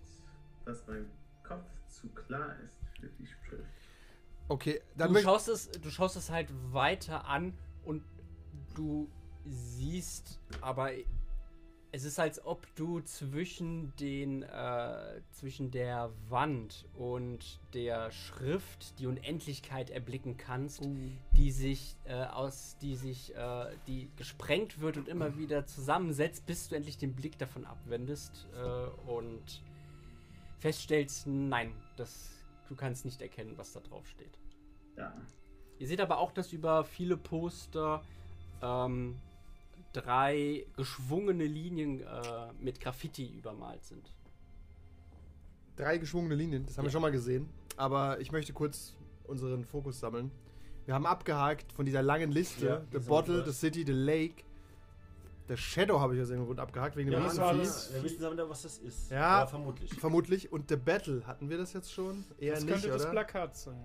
dass 0.65 0.87
mein 0.87 1.07
Kopf 1.43 1.65
zu 1.89 2.09
klar 2.09 2.55
ist 2.65 2.77
für 3.01 3.09
die 3.09 3.27
Schrift. 3.27 3.65
Okay, 4.49 4.81
dann 4.97 5.13
Du 5.13 5.21
schaust, 5.21 5.49
es, 5.49 5.71
du 5.71 5.91
schaust 5.91 6.17
es 6.17 6.31
halt 6.31 6.49
weiter 6.73 7.27
an 7.27 7.55
und 7.85 8.03
du 8.75 9.09
siehst, 9.45 10.39
aber 10.61 10.91
es 11.95 12.05
ist, 12.05 12.19
als 12.19 12.45
ob 12.47 12.67
du 12.75 13.01
zwischen 13.01 13.95
den 13.97 14.43
äh, 14.43 15.21
zwischen 15.31 15.71
der 15.71 16.11
Wand 16.31 16.87
und 16.95 17.61
der 17.75 18.11
Schrift 18.11 18.99
die 18.99 19.07
Unendlichkeit 19.07 19.91
erblicken 19.91 20.39
kannst, 20.39 20.89
die 21.37 21.51
sich 21.51 21.97
äh, 22.05 22.25
aus, 22.25 22.79
die 22.81 22.97
sich, 22.97 23.35
äh, 23.37 23.77
die 23.87 24.11
gesprengt 24.17 24.81
wird 24.81 24.97
und 24.97 25.07
immer 25.07 25.37
wieder 25.37 25.67
zusammensetzt, 25.67 26.47
bis 26.47 26.71
du 26.71 26.77
endlich 26.77 26.97
den 26.97 27.15
Blick 27.15 27.37
davon 27.37 27.67
abwendest 27.67 28.49
äh, 28.55 29.11
und 29.11 29.63
feststellst, 30.61 31.27
nein, 31.27 31.75
das, 31.97 32.31
du 32.69 32.75
kannst 32.75 33.05
nicht 33.05 33.21
erkennen, 33.21 33.59
was 33.59 33.75
da 33.75 33.81
drauf 33.81 34.09
steht. 34.09 34.39
Ja. 34.97 35.13
Ihr 35.79 35.87
seht 35.87 36.01
aber 36.01 36.19
auch, 36.19 36.33
dass 36.33 36.55
über 36.55 36.85
viele 36.85 37.19
Poster 37.19 38.03
ähm, 38.63 39.17
drei 39.93 40.67
geschwungene 40.77 41.45
Linien 41.45 42.01
äh, 42.01 42.07
mit 42.61 42.81
Graffiti 42.81 43.27
übermalt 43.37 43.85
sind. 43.85 44.13
drei 45.77 45.99
geschwungene 45.99 46.35
Linien, 46.35 46.65
das 46.67 46.77
haben 46.79 46.85
wir 46.85 46.89
Ja. 46.89 46.93
schon 46.93 47.03
mal 47.03 47.13
gesehen. 47.13 47.49
Aber 47.77 48.21
ich 48.21 48.31
möchte 48.33 48.53
kurz 48.53 48.95
unseren 49.25 49.65
Fokus 49.65 49.99
sammeln. 50.01 50.31
Wir 50.85 50.95
haben 50.95 51.07
abgehakt 51.07 51.73
von 51.73 51.87
dieser 51.87 52.03
langen 52.03 52.31
Liste: 52.31 52.67
Ja, 52.67 52.83
The 52.93 52.99
Bottle, 53.09 53.37
wir 53.39 53.45
The 53.47 53.53
City, 53.53 53.85
The 53.87 53.93
Lake. 53.93 54.45
The 55.49 55.57
Shadow 55.57 55.99
habe 56.01 56.15
ich 56.15 56.21
aus 56.23 56.29
irgendeinem 56.29 56.47
Grund 56.47 56.61
abgehakt, 56.61 56.97
wegen 56.97 57.11
dem 57.11 57.21
Ja, 57.21 57.27
das 57.27 57.39
Riesenvieh. 57.39 57.95
wir 57.95 58.03
wissen 58.05 58.25
aber, 58.25 58.49
was 58.49 58.63
das 58.63 58.79
ist. 58.79 59.11
Ja. 59.11 59.47
vermutlich. 59.47 59.93
Vermutlich. 59.95 60.53
Und 60.53 60.69
The 60.69 60.77
Battle, 60.77 61.27
hatten 61.27 61.51
wir 61.51 61.59
das 61.59 61.73
jetzt 61.73 61.93
schon? 61.93 62.25
Eher 62.39 62.55
das 62.55 62.65
nicht, 62.65 62.73
könnte 62.75 62.89
das 62.89 63.03
oder? 63.03 63.11
Plakat 63.11 63.57
sein. 63.57 63.83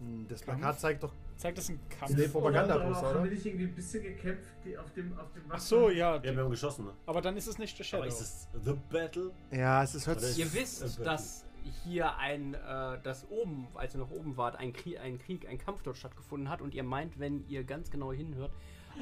Hm, 0.00 0.26
das 0.28 0.42
Kampf? 0.42 0.58
Plakat 0.60 0.80
zeigt 0.80 1.02
doch. 1.02 1.12
Zeigt 1.38 1.56
das 1.56 1.68
ein 1.68 1.78
Kampf? 1.88 2.16
Nee, 2.16 2.26
Propagandaposter, 2.28 3.06
Haben 3.06 3.14
oder? 3.14 3.24
wir 3.24 3.30
nicht 3.30 3.46
irgendwie 3.46 3.66
ein 3.66 3.74
bisschen 3.74 4.02
gekämpft 4.02 4.50
die 4.64 4.76
auf 4.76 4.92
dem, 4.92 5.16
auf 5.16 5.32
dem 5.32 5.42
Ach 5.48 5.60
so, 5.60 5.88
ja. 5.88 6.16
Ja, 6.16 6.22
wir 6.24 6.42
haben 6.42 6.50
geschossen, 6.50 6.84
ne? 6.86 6.92
Aber 7.06 7.22
dann 7.22 7.36
ist 7.36 7.46
es 7.46 7.58
nicht 7.58 7.78
der 7.78 7.84
Shadow. 7.84 8.02
Aber 8.02 8.08
ist 8.08 8.20
es 8.20 8.48
The 8.64 8.74
Battle? 8.90 9.30
Ja, 9.52 9.82
es 9.84 9.94
ist 9.94 10.06
hört 10.08 10.20
sich- 10.20 10.36
Ihr 10.38 10.52
wisst, 10.52 10.82
dass 11.06 11.46
hier 11.84 12.16
ein, 12.16 12.54
äh, 12.54 13.00
dass 13.02 13.28
oben, 13.30 13.68
als 13.74 13.94
ihr 13.94 14.00
noch 14.00 14.10
oben 14.10 14.36
wart, 14.36 14.56
ein 14.56 14.72
Krieg, 14.72 14.98
ein 14.98 15.18
Krieg, 15.18 15.48
ein 15.48 15.58
Kampf 15.58 15.82
dort 15.82 15.96
stattgefunden 15.96 16.48
hat 16.50 16.60
und 16.60 16.74
ihr 16.74 16.82
meint, 16.82 17.20
wenn 17.20 17.46
ihr 17.48 17.62
ganz 17.62 17.90
genau 17.90 18.12
hinhört, 18.12 18.50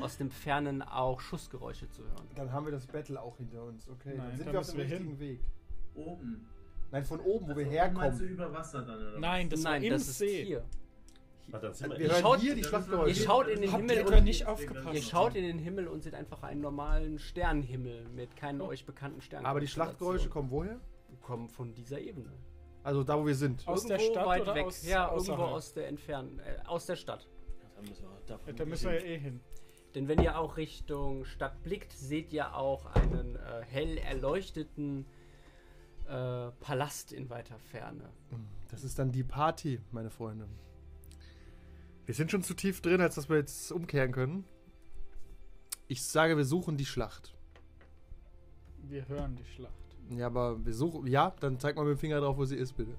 aus 0.02 0.18
dem 0.18 0.30
Fernen 0.30 0.82
auch 0.82 1.20
Schussgeräusche 1.20 1.88
zu 1.88 2.02
hören. 2.02 2.28
Dann 2.34 2.52
haben 2.52 2.66
wir 2.66 2.72
das 2.72 2.86
Battle 2.86 3.18
auch 3.18 3.38
hinter 3.38 3.62
uns. 3.62 3.88
Okay, 3.88 4.10
Nein, 4.14 4.18
dann 4.28 4.36
sind 4.36 4.46
da 4.48 4.52
wir 4.52 4.60
auf 4.60 4.66
dem 4.68 4.76
wir 4.76 4.84
richtigen 4.84 5.18
Weg. 5.18 5.40
Oben. 5.94 6.46
Nein, 6.92 7.04
von 7.04 7.20
oben, 7.20 7.48
wo 7.48 7.56
wir 7.56 7.64
Also, 7.82 7.94
Meinst 7.98 8.20
du 8.20 8.24
herkommen. 8.26 8.28
über 8.28 8.52
Wasser 8.52 8.82
dann, 8.82 8.98
oder? 9.08 9.18
Nein, 9.20 9.48
das 9.48 9.62
Nein, 9.62 9.88
das 9.88 10.02
ist 10.02 10.18
See. 10.18 10.44
hier. 10.44 10.64
Dann 11.48 11.72
sind 11.74 11.90
wir 11.92 11.98
Wir 11.98 12.08
hören 12.10 12.20
schaut- 12.22 12.40
hier 12.40 12.54
die 12.54 12.60
Ihr 12.60 12.66
Schlachtgeräusche. 12.66 13.22
schaut 13.22 13.46
in 13.48 13.60
den 13.60 13.72
Habt 13.72 13.80
Himmel 13.82 13.96
ihr 13.96 14.04
und 14.06 14.12
da 14.12 14.20
nicht 14.20 14.46
aufgepasst? 14.46 14.94
ihr 14.94 15.02
schaut 15.02 15.34
in 15.36 15.44
den 15.44 15.58
Himmel 15.58 15.86
und 15.88 16.02
seht 16.02 16.14
einfach 16.14 16.42
einen 16.42 16.60
normalen 16.60 17.18
Sternenhimmel 17.18 18.08
mit 18.14 18.34
keinen 18.36 18.60
euch 18.60 18.84
bekannten 18.84 19.20
Sternen. 19.20 19.46
Aber 19.46 19.60
die 19.60 19.68
Schlachtgeräusche 19.68 20.28
kommen 20.28 20.50
woher? 20.50 20.80
kommen 21.22 21.48
von 21.48 21.74
dieser 21.74 22.00
Ebene. 22.00 22.32
Also 22.82 23.02
da, 23.02 23.18
wo 23.18 23.26
wir 23.26 23.34
sind. 23.34 23.66
Aus 23.66 23.84
der 23.84 23.98
Irgendwo 23.98 24.12
Stadt 24.14 24.26
weit 24.26 24.42
oder 24.42 24.54
weg. 24.54 24.66
aus- 24.66 24.86
ja, 24.86 25.10
irgendwo 25.12 25.32
aus 25.42 25.72
der 25.72 25.88
Entfernung, 25.88 26.38
äh, 26.38 26.58
aus 26.66 26.86
der 26.86 26.94
Stadt. 26.96 27.26
Dann 27.74 27.84
müssen 27.84 28.02
wir, 28.04 28.10
da 28.26 28.40
Ja, 28.46 28.52
da 28.52 28.64
müssen 28.64 28.90
wir 28.90 29.00
ja 29.00 29.04
eh 29.06 29.18
hin. 29.18 29.40
Denn 29.94 30.08
wenn 30.08 30.20
ihr 30.22 30.38
auch 30.38 30.56
Richtung 30.56 31.24
Stadt 31.24 31.62
blickt, 31.62 31.92
seht 31.92 32.32
ihr 32.32 32.54
auch 32.54 32.86
einen 32.94 33.36
äh, 33.36 33.62
hell 33.64 33.98
erleuchteten 33.98 35.06
äh, 36.08 36.50
Palast 36.60 37.12
in 37.12 37.28
weiter 37.30 37.58
Ferne. 37.58 38.10
Das 38.70 38.84
ist 38.84 38.98
dann 38.98 39.10
die 39.10 39.24
Party, 39.24 39.80
meine 39.90 40.10
Freunde. 40.10 40.46
Wir 42.06 42.14
sind 42.14 42.30
schon 42.30 42.42
zu 42.42 42.54
tief 42.54 42.80
drin, 42.80 43.00
als 43.00 43.16
dass 43.16 43.28
wir 43.28 43.36
jetzt 43.36 43.72
umkehren 43.72 44.12
können. 44.12 44.44
Ich 45.88 46.04
sage, 46.04 46.36
wir 46.36 46.44
suchen 46.44 46.76
die 46.76 46.86
Schlacht. 46.86 47.34
Wir 48.88 49.06
hören 49.08 49.36
die 49.36 49.44
Schlacht. 49.44 49.74
Ja, 50.10 50.26
aber 50.26 50.64
wir 50.64 50.72
suchen. 50.72 51.06
Ja, 51.08 51.34
dann 51.40 51.58
zeig 51.58 51.74
mal 51.76 51.84
mit 51.84 51.96
dem 51.96 51.98
Finger 51.98 52.20
drauf, 52.20 52.36
wo 52.36 52.44
sie 52.44 52.56
ist, 52.56 52.76
bitte. 52.76 52.94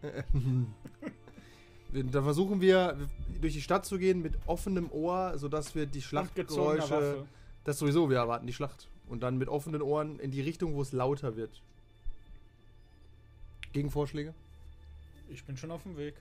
Dann 1.92 2.22
versuchen 2.22 2.60
wir 2.60 2.96
durch 3.40 3.54
die 3.54 3.62
Stadt 3.62 3.86
zu 3.86 3.98
gehen 3.98 4.20
mit 4.20 4.34
offenem 4.46 4.92
Ohr, 4.92 5.38
sodass 5.38 5.74
wir 5.74 5.86
die 5.86 6.02
Schlachtgeräusche. 6.02 7.26
Das 7.64 7.78
sowieso, 7.78 8.10
wir 8.10 8.18
erwarten 8.18 8.46
die 8.46 8.52
Schlacht. 8.52 8.88
Und 9.08 9.22
dann 9.22 9.38
mit 9.38 9.48
offenen 9.48 9.80
Ohren 9.80 10.18
in 10.20 10.30
die 10.30 10.42
Richtung, 10.42 10.74
wo 10.74 10.82
es 10.82 10.92
lauter 10.92 11.36
wird. 11.36 11.62
Gegenvorschläge? 13.72 14.34
Ich 15.30 15.44
bin 15.44 15.56
schon 15.56 15.70
auf 15.70 15.82
dem 15.82 15.96
Weg. 15.96 16.14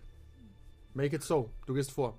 Make 0.98 1.16
it 1.16 1.22
so. 1.22 1.54
Du 1.68 1.76
gehst 1.76 1.92
vor. 1.92 2.18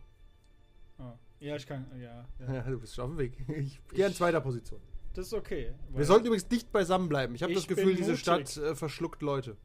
Ah. 0.99 1.15
Ja, 1.41 1.57
ich 1.57 1.67
kann. 1.67 1.85
Ja, 2.01 2.25
ja. 2.39 2.55
Ja, 2.55 2.63
du 2.71 2.79
bist 2.79 2.95
schon 2.95 3.07
auf 3.07 3.11
dem 3.11 3.19
Weg. 3.19 3.33
Ich 3.49 3.81
gehe 3.89 4.07
in 4.07 4.15
zweiter 4.15 4.41
Position. 4.41 4.81
Das 5.15 5.27
ist 5.27 5.35
okay. 5.35 5.75
Wir 5.91 6.05
sollten 6.05 6.27
übrigens 6.27 6.47
dicht 6.47 6.71
beisammen 6.71 7.09
bleiben. 7.09 7.35
Ich 7.35 7.43
habe 7.43 7.53
das 7.53 7.67
Gefühl, 7.67 7.97
diese 7.97 8.11
mutig. 8.11 8.21
Stadt 8.21 8.57
äh, 8.57 8.77
verschluckt 8.77 9.21
Leute. 9.21 9.57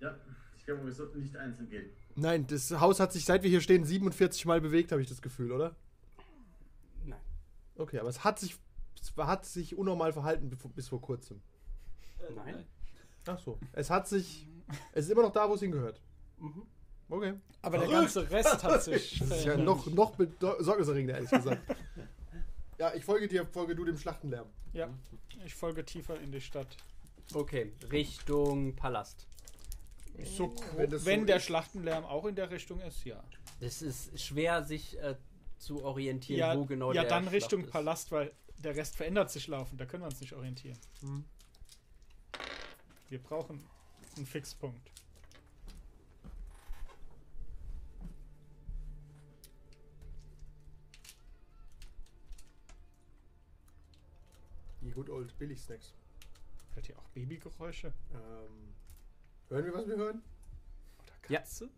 Ja, 0.00 0.16
ich 0.56 0.64
glaube, 0.64 0.86
wir 0.86 0.92
sollten 0.92 1.20
nicht 1.20 1.36
einzeln 1.36 1.68
gehen. 1.68 1.90
Nein, 2.14 2.46
das 2.46 2.70
Haus 2.80 2.98
hat 2.98 3.12
sich, 3.12 3.26
seit 3.26 3.42
wir 3.42 3.50
hier 3.50 3.60
stehen, 3.60 3.84
47 3.84 4.46
Mal 4.46 4.62
bewegt, 4.62 4.90
habe 4.90 5.02
ich 5.02 5.08
das 5.08 5.20
Gefühl, 5.20 5.52
oder? 5.52 5.76
Nein. 7.04 7.20
Okay, 7.76 7.98
aber 7.98 8.08
es 8.08 8.24
hat 8.24 8.38
sich, 8.38 8.56
es 8.98 9.12
hat 9.18 9.44
sich 9.44 9.76
unnormal 9.76 10.14
verhalten 10.14 10.48
bis, 10.74 10.88
vor 10.88 11.02
kurzem. 11.02 11.42
Nein. 12.34 12.64
Ach 13.26 13.38
so. 13.38 13.58
Es 13.72 13.90
hat 13.90 14.08
sich, 14.08 14.48
es 14.92 15.04
ist 15.04 15.10
immer 15.10 15.22
noch 15.22 15.32
da, 15.32 15.46
wo 15.46 15.54
es 15.54 15.60
hingehört. 15.60 16.00
Mhm. 16.38 16.62
Okay. 17.08 17.34
Aber 17.62 17.78
der 17.78 17.88
ganze 17.88 18.30
Rest 18.30 18.62
hat 18.62 18.82
sich. 18.82 19.18
Das 19.28 19.38
ist 19.38 19.44
ja 19.44 19.56
noch, 19.56 19.86
noch 19.86 20.12
besorgniserregender, 20.12 21.14
ehrlich 21.14 21.30
gesagt. 21.30 21.62
ja, 22.78 22.94
ich 22.94 23.04
folge 23.04 23.28
dir, 23.28 23.46
folge 23.46 23.74
du 23.74 23.84
dem 23.84 23.98
Schlachtenlärm. 23.98 24.48
Ja, 24.72 24.88
ich 25.44 25.54
folge 25.54 25.84
tiefer 25.84 26.18
in 26.20 26.32
die 26.32 26.40
Stadt. 26.40 26.76
Okay, 27.34 27.72
Richtung 27.90 28.76
Palast. 28.76 29.26
So, 30.24 30.54
Wenn 30.76 30.90
das 30.90 31.04
wenn 31.04 31.20
so 31.20 31.26
der 31.26 31.36
ist. 31.36 31.44
Schlachtenlärm 31.44 32.04
auch 32.04 32.24
in 32.24 32.34
der 32.34 32.50
Richtung 32.50 32.80
ist, 32.80 33.04
ja. 33.04 33.22
Es 33.60 33.82
ist 33.82 34.18
schwer, 34.20 34.64
sich 34.64 34.98
äh, 34.98 35.16
zu 35.58 35.84
orientieren, 35.84 36.38
Ja, 36.38 36.56
wo 36.56 36.64
genau 36.64 36.92
ja 36.92 37.02
der 37.02 37.10
dann 37.10 37.24
Schlacht 37.24 37.34
Richtung 37.34 37.64
ist. 37.64 37.70
Palast, 37.70 38.12
weil 38.12 38.32
der 38.58 38.76
Rest 38.76 38.96
verändert 38.96 39.30
sich 39.30 39.46
laufend. 39.46 39.80
Da 39.80 39.86
können 39.86 40.02
wir 40.02 40.08
uns 40.08 40.20
nicht 40.20 40.32
orientieren. 40.32 40.78
Mhm. 41.02 41.24
Wir 43.08 43.18
brauchen 43.18 43.62
einen 44.16 44.26
Fixpunkt. 44.26 44.90
Good 54.96 55.10
old 55.10 55.36
Billig 55.38 55.60
Snacks. 55.60 55.92
Hört 56.74 56.88
ihr 56.88 56.98
auch 56.98 57.08
Babygeräusche? 57.10 57.92
Ähm, 58.14 58.74
hören 59.50 59.64
wir, 59.66 59.74
was 59.74 59.86
wir 59.86 59.96
hören? 59.96 60.22
Oder 61.02 61.12
Ja. 61.28 61.38
Katze? 61.40 61.68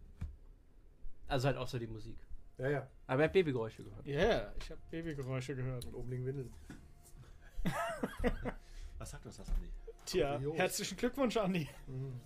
Also 1.26 1.48
halt 1.48 1.56
auch 1.56 1.66
so 1.68 1.78
die 1.80 1.88
Musik. 1.88 2.16
Ja, 2.58 2.68
ja. 2.70 2.88
Aber 3.08 3.22
er 3.22 3.24
hat 3.26 3.32
Babygeräusche 3.32 3.82
gehört. 3.84 4.06
Ja, 4.06 4.52
ich 4.56 4.70
habe 4.70 4.80
Babygeräusche 4.90 5.54
gehört. 5.56 5.84
Und 5.86 5.94
oben 5.94 6.10
liegen 6.10 6.26
Windeln. 6.26 6.52
Was 8.98 9.10
sagt 9.10 9.26
uns 9.26 9.36
das, 9.36 9.48
Andi? 9.50 9.68
Tja, 10.06 10.36
Kurios. 10.36 10.56
herzlichen 10.56 10.96
Glückwunsch, 10.96 11.36
Andi. 11.36 11.68
Mhm. 11.86 12.20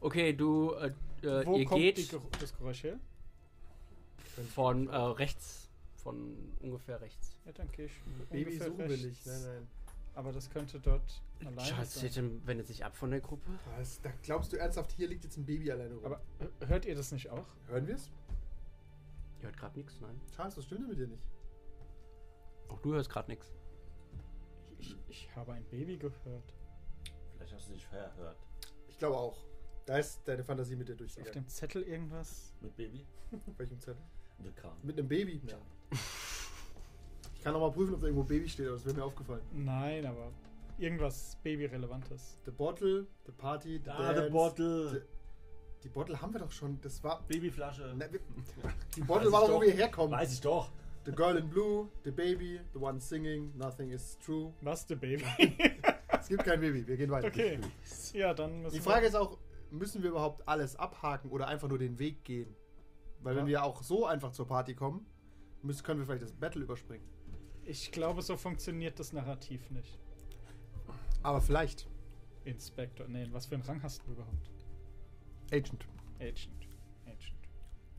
Okay, 0.00 0.32
du, 0.32 0.72
äh, 0.72 0.86
äh, 1.22 1.46
Wo 1.46 1.56
ihr 1.58 1.64
kommt 1.66 1.80
geht 1.80 1.98
die 1.98 2.06
Ger 2.08 2.20
das 2.40 2.56
Geräusch 2.56 2.82
her? 2.84 2.98
von 4.54 4.88
äh, 4.88 4.96
rechts. 4.96 5.65
Von 6.06 6.56
ungefähr 6.60 7.00
rechts. 7.00 7.36
Ja, 7.44 7.50
dann 7.50 7.68
gehe 7.72 7.86
ich 7.86 8.00
Baby 8.30 8.44
ungefähr 8.44 8.66
suchen 8.68 8.78
wir 8.78 8.90
rechts. 8.90 9.04
nicht. 9.04 9.26
Nein, 9.26 9.42
nein. 9.42 9.68
Aber 10.14 10.32
das 10.32 10.48
könnte 10.48 10.78
dort 10.78 11.20
alleine 11.40 11.68
Charles 11.68 11.94
sein. 11.94 12.08
Tatum 12.10 12.46
wendet 12.46 12.68
sich 12.68 12.84
ab 12.84 12.96
von 12.96 13.10
der 13.10 13.20
Gruppe. 13.20 13.50
Was? 13.76 14.00
Da 14.02 14.12
glaubst 14.22 14.52
du 14.52 14.56
ernsthaft, 14.56 14.92
hier 14.92 15.08
liegt 15.08 15.24
jetzt 15.24 15.36
ein 15.36 15.44
Baby 15.44 15.72
alleine 15.72 15.94
rum? 15.96 16.04
Aber 16.04 16.20
hört 16.60 16.86
ihr 16.86 16.94
das 16.94 17.10
nicht 17.10 17.28
auch? 17.28 17.48
hören 17.66 17.88
wir 17.88 17.96
es? 17.96 18.08
Ihr 19.40 19.46
hört 19.46 19.56
gerade 19.56 19.76
nichts, 19.76 20.00
nein. 20.00 20.20
Charles, 20.34 20.56
was 20.56 20.64
stimmt 20.64 20.82
denn 20.82 20.88
mit 20.90 20.98
dir 20.98 21.08
nicht? 21.08 21.24
Auch 22.68 22.78
du 22.78 22.94
hörst 22.94 23.10
gerade 23.10 23.28
nichts. 23.28 23.52
Ich, 24.78 24.96
ich 25.08 25.34
habe 25.34 25.54
ein 25.54 25.64
Baby 25.64 25.96
gehört. 25.96 26.54
Vielleicht 27.34 27.52
hast 27.52 27.68
du 27.68 27.72
dich 27.72 27.86
verhört. 27.86 28.38
Ich 28.88 28.96
glaube 28.96 29.16
auch. 29.16 29.44
Da 29.86 29.98
ist 29.98 30.26
deine 30.26 30.44
Fantasie 30.44 30.76
mit 30.76 30.88
dir 30.88 31.00
Ist 31.00 31.20
auf 31.20 31.30
dem 31.32 31.48
Zettel 31.48 31.82
irgendwas? 31.82 32.52
Mit 32.60 32.76
Baby? 32.76 33.04
Auf 33.32 33.58
welchem 33.58 33.80
Zettel? 33.80 34.02
The 34.42 34.50
Car. 34.52 34.76
Mit 34.82 34.98
einem 34.98 35.08
Baby? 35.08 35.40
Ja. 35.46 35.56
Ich 37.34 37.42
kann 37.48 37.52
noch 37.52 37.60
mal 37.60 37.70
prüfen, 37.70 37.94
ob 37.94 38.00
da 38.00 38.06
irgendwo 38.08 38.24
Baby 38.24 38.48
steht, 38.48 38.66
aber 38.66 38.74
das 38.74 38.84
wäre 38.86 38.96
mir 38.96 39.04
aufgefallen. 39.04 39.40
Nein, 39.52 40.04
aber 40.04 40.32
irgendwas 40.78 41.36
Baby-Relevantes. 41.44 42.38
The 42.44 42.50
Bottle, 42.50 43.06
The 43.24 43.30
Party, 43.32 43.80
The 43.84 43.90
Ah, 43.90 44.12
Dance. 44.12 44.24
The 44.24 44.30
Bottle. 44.32 44.90
The- 44.90 45.82
Die 45.84 45.88
Bottle 45.88 46.20
haben 46.20 46.32
wir 46.32 46.40
doch 46.40 46.50
schon. 46.50 46.80
Das 46.80 47.04
war. 47.04 47.22
Babyflasche. 47.28 47.94
Na, 47.96 48.10
wir- 48.12 48.18
die 48.96 49.00
Bottle 49.02 49.26
Weiß 49.26 49.32
war 49.32 49.42
ich 49.42 49.48
doch, 49.48 49.56
wo 49.58 49.62
wir 49.62 49.72
herkommen. 49.72 50.10
Weiß 50.10 50.32
ich 50.32 50.40
doch. 50.40 50.72
The 51.04 51.12
Girl 51.12 51.36
in 51.36 51.48
Blue, 51.48 51.88
The 52.02 52.10
Baby, 52.10 52.58
The 52.72 52.80
One 52.80 53.00
Singing, 53.00 53.56
Nothing 53.56 53.90
is 53.90 54.18
True. 54.18 54.52
Was, 54.62 54.84
the 54.88 54.96
Baby? 54.96 55.22
Es 56.20 56.26
gibt 56.28 56.42
kein 56.42 56.58
Baby, 56.60 56.84
wir 56.84 56.96
gehen 56.96 57.10
weiter. 57.12 57.28
okay. 57.28 57.60
Ja, 58.12 58.34
dann 58.34 58.62
müssen 58.62 58.74
Die 58.74 58.80
Frage 58.80 59.06
ist 59.06 59.14
auch, 59.14 59.38
müssen 59.70 60.02
wir 60.02 60.10
überhaupt 60.10 60.48
alles 60.48 60.74
abhaken 60.74 61.30
oder 61.30 61.46
einfach 61.46 61.68
nur 61.68 61.78
den 61.78 62.00
Weg 62.00 62.24
gehen? 62.24 62.52
Weil 63.20 63.34
wenn 63.36 63.44
Ja. 63.46 63.48
wir 63.48 63.64
auch 63.64 63.82
so 63.82 64.06
einfach 64.06 64.32
zur 64.32 64.46
Party 64.46 64.74
kommen, 64.74 65.04
müssen, 65.62 65.82
können 65.82 66.00
wir 66.00 66.06
vielleicht 66.06 66.22
das 66.22 66.32
Battle 66.32 66.62
überspringen. 66.62 67.04
Ich 67.64 67.90
glaube, 67.90 68.22
so 68.22 68.36
funktioniert 68.36 68.98
das 69.00 69.12
Narrativ 69.12 69.70
nicht. 69.70 69.98
Aber 71.22 71.40
vielleicht. 71.40 71.88
Inspector. 72.44 73.08
Nee, 73.08 73.26
was 73.32 73.46
für 73.46 73.56
einen 73.56 73.64
Rang 73.64 73.82
hast 73.82 74.06
du 74.06 74.12
überhaupt? 74.12 74.50
Agent. 75.50 75.84
Agent. 76.20 76.68
Agent. 77.04 77.34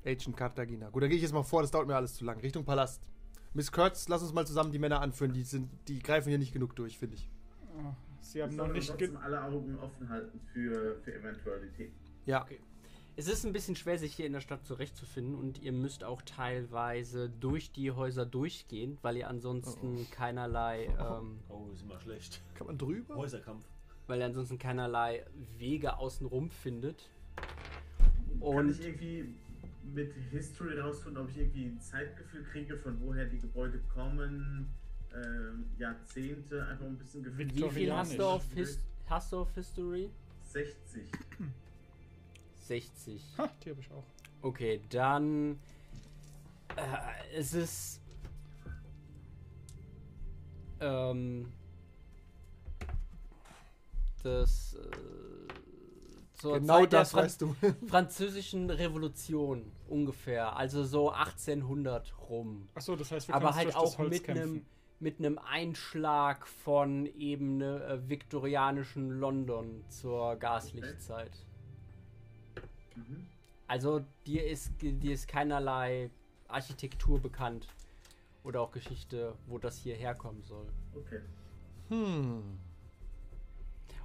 Agent 0.05 0.37
Cartagena. 0.37 0.89
Gut, 0.89 1.03
dann 1.03 1.09
gehe 1.09 1.17
ich 1.17 1.23
jetzt 1.23 1.33
mal 1.33 1.43
vor, 1.43 1.61
das 1.61 1.71
dauert 1.71 1.87
mir 1.87 1.95
alles 1.95 2.15
zu 2.15 2.23
lang. 2.23 2.39
Richtung 2.39 2.63
Palast. 2.63 3.05
Miss 3.53 3.71
Kurtz, 3.71 4.07
lass 4.07 4.21
uns 4.21 4.33
mal 4.33 4.45
zusammen 4.47 4.71
die 4.71 4.79
Männer 4.79 5.01
anführen. 5.01 5.33
Die, 5.33 5.43
sind, 5.43 5.69
die 5.89 5.99
greifen 5.99 6.29
hier 6.29 6.37
nicht 6.37 6.53
genug 6.53 6.75
durch, 6.77 6.97
finde 6.97 7.15
ich. 7.15 7.29
Oh, 7.77 7.93
Sie 8.21 8.35
Wir 8.35 8.43
haben 8.45 8.55
noch 8.55 8.67
nicht 8.67 8.97
ge 8.97 9.07
trotzdem 9.07 9.17
alle 9.17 9.43
Augen 9.43 9.77
offen 9.79 10.07
halten 10.07 10.39
für, 10.53 10.99
für 11.01 11.13
Eventualitäten. 11.13 11.95
Ja. 12.25 12.43
Okay. 12.43 12.59
Es 13.19 13.27
ist 13.27 13.43
ein 13.47 13.51
bisschen 13.51 13.75
schwer, 13.75 13.97
sich 13.97 14.13
hier 14.13 14.27
in 14.27 14.33
der 14.33 14.41
Stadt 14.41 14.63
zurechtzufinden 14.63 15.33
und 15.33 15.59
ihr 15.63 15.71
müsst 15.71 16.03
auch 16.03 16.21
teilweise 16.21 17.29
durch 17.29 17.71
die 17.71 17.91
Häuser 17.91 18.27
durchgehen, 18.27 18.99
weil 19.01 19.17
ihr 19.17 19.27
ansonsten 19.27 20.07
keinerlei, 20.11 20.85
ähm, 20.99 21.39
Oh, 21.49 21.67
ist 21.73 21.81
immer 21.81 21.99
schlecht. 21.99 22.41
Kann 22.53 22.67
man 22.67 22.77
drüber? 22.77 23.15
Häuserkampf. 23.15 23.65
weil 24.05 24.19
ihr 24.19 24.25
ansonsten 24.27 24.59
keinerlei 24.59 25.25
Wege 25.57 25.97
außenrum 25.97 26.51
findet. 26.51 27.09
Kann 27.37 27.47
Und 28.39 28.69
ich 28.69 28.85
irgendwie 28.85 29.33
mit 29.95 30.13
History 30.29 30.79
rausfinden, 30.79 31.23
ob 31.23 31.29
ich 31.31 31.37
irgendwie 31.39 31.65
ein 31.65 31.79
Zeitgefühl 31.81 32.43
kriege, 32.43 32.77
von 32.77 33.01
woher 33.01 33.25
die 33.25 33.39
Gebäude 33.39 33.79
kommen, 33.91 34.69
ähm, 35.11 35.65
Jahrzehnte, 35.79 36.67
einfach 36.67 36.85
ein 36.85 36.97
bisschen 36.99 37.23
Gefühl. 37.23 37.49
wie 37.51 37.69
viel 37.71 37.91
hast 37.91 38.19
du, 38.19 38.23
auf. 38.25 38.43
His 38.53 38.79
hast 39.07 39.31
du 39.31 39.37
auf 39.39 39.51
History? 39.55 40.11
60. 40.43 41.09
60. 42.67 43.23
Ha, 43.37 43.49
die 43.63 43.69
habe 43.69 43.81
ich 43.81 43.91
auch. 43.91 44.03
Okay, 44.41 44.81
dann. 44.89 45.59
Äh, 46.75 47.37
es 47.37 47.53
ist. 47.53 48.01
Ähm. 50.79 51.51
Das. 54.23 54.75
Äh, 54.75 55.17
zur 56.33 56.59
Genau 56.59 56.81
Zeit 56.81 56.93
der 56.93 56.99
das 56.99 57.11
Fran 57.11 57.23
weißt 57.23 57.41
du. 57.41 57.55
französischen 57.87 58.69
Revolution 58.69 59.71
ungefähr. 59.87 60.55
Also 60.55 60.83
so 60.83 61.09
1800 61.09 62.13
rum. 62.29 62.69
Achso, 62.75 62.95
das 62.95 63.11
heißt, 63.11 63.27
wir 63.27 63.35
Aber 63.35 63.55
halt 63.55 63.65
durch 63.65 63.75
das 63.75 63.83
auch 63.83 63.97
Holz 63.97 64.11
mit 64.11 64.29
einem 64.29 64.65
mit 64.99 65.19
einem 65.19 65.37
Einschlag 65.37 66.47
von 66.47 67.05
eben 67.05 67.57
ne, 67.57 67.83
äh, 67.83 68.09
viktorianischen 68.09 69.11
London 69.11 69.83
zur 69.89 70.35
Gaslichtzeit. 70.37 71.46
Mhm. 72.97 73.27
Also 73.67 74.01
dir 74.25 74.45
ist, 74.47 74.71
dir 74.81 75.13
ist 75.13 75.27
keinerlei 75.27 76.09
Architektur 76.47 77.19
bekannt 77.19 77.67
oder 78.43 78.61
auch 78.61 78.71
Geschichte, 78.71 79.35
wo 79.45 79.57
das 79.57 79.77
hier 79.77 79.95
herkommen 79.95 80.41
soll. 80.43 80.67
Okay. 80.95 81.21
Hm. 81.89 82.59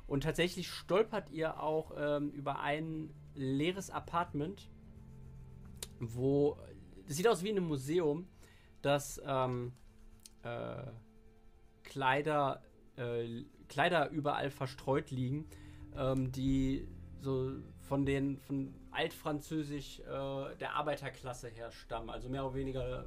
Und 0.07 0.25
tatsächlich 0.25 0.69
stolpert 0.69 1.31
ihr 1.31 1.61
auch 1.61 1.93
ähm, 1.97 2.31
über 2.31 2.61
ein 2.61 3.15
leeres 3.35 3.91
Apartment, 3.91 4.69
wo 6.01 6.59
das 7.07 7.17
sieht 7.17 7.29
aus 7.29 7.43
wie 7.43 7.51
in 7.51 7.57
einem 7.57 7.69
Museum, 7.69 8.27
das 8.83 9.21
ähm, 9.25 9.73
äh, 10.43 10.83
Kleider, 11.85 12.63
äh, 12.97 13.45
Kleider 13.69 14.11
überall 14.11 14.51
verstreut 14.51 15.11
liegen, 15.11 15.47
ähm, 15.97 16.33
die 16.33 16.87
so 17.21 17.53
von 17.81 18.05
den 18.05 18.39
von 18.39 18.75
altfranzösisch 18.93 20.01
äh, 20.01 20.57
der 20.57 20.75
Arbeiterklasse 20.75 21.49
her 21.49 21.71
stammen, 21.73 22.11
also 22.11 22.29
mehr 22.29 22.45
oder 22.45 22.55
weniger 22.55 23.07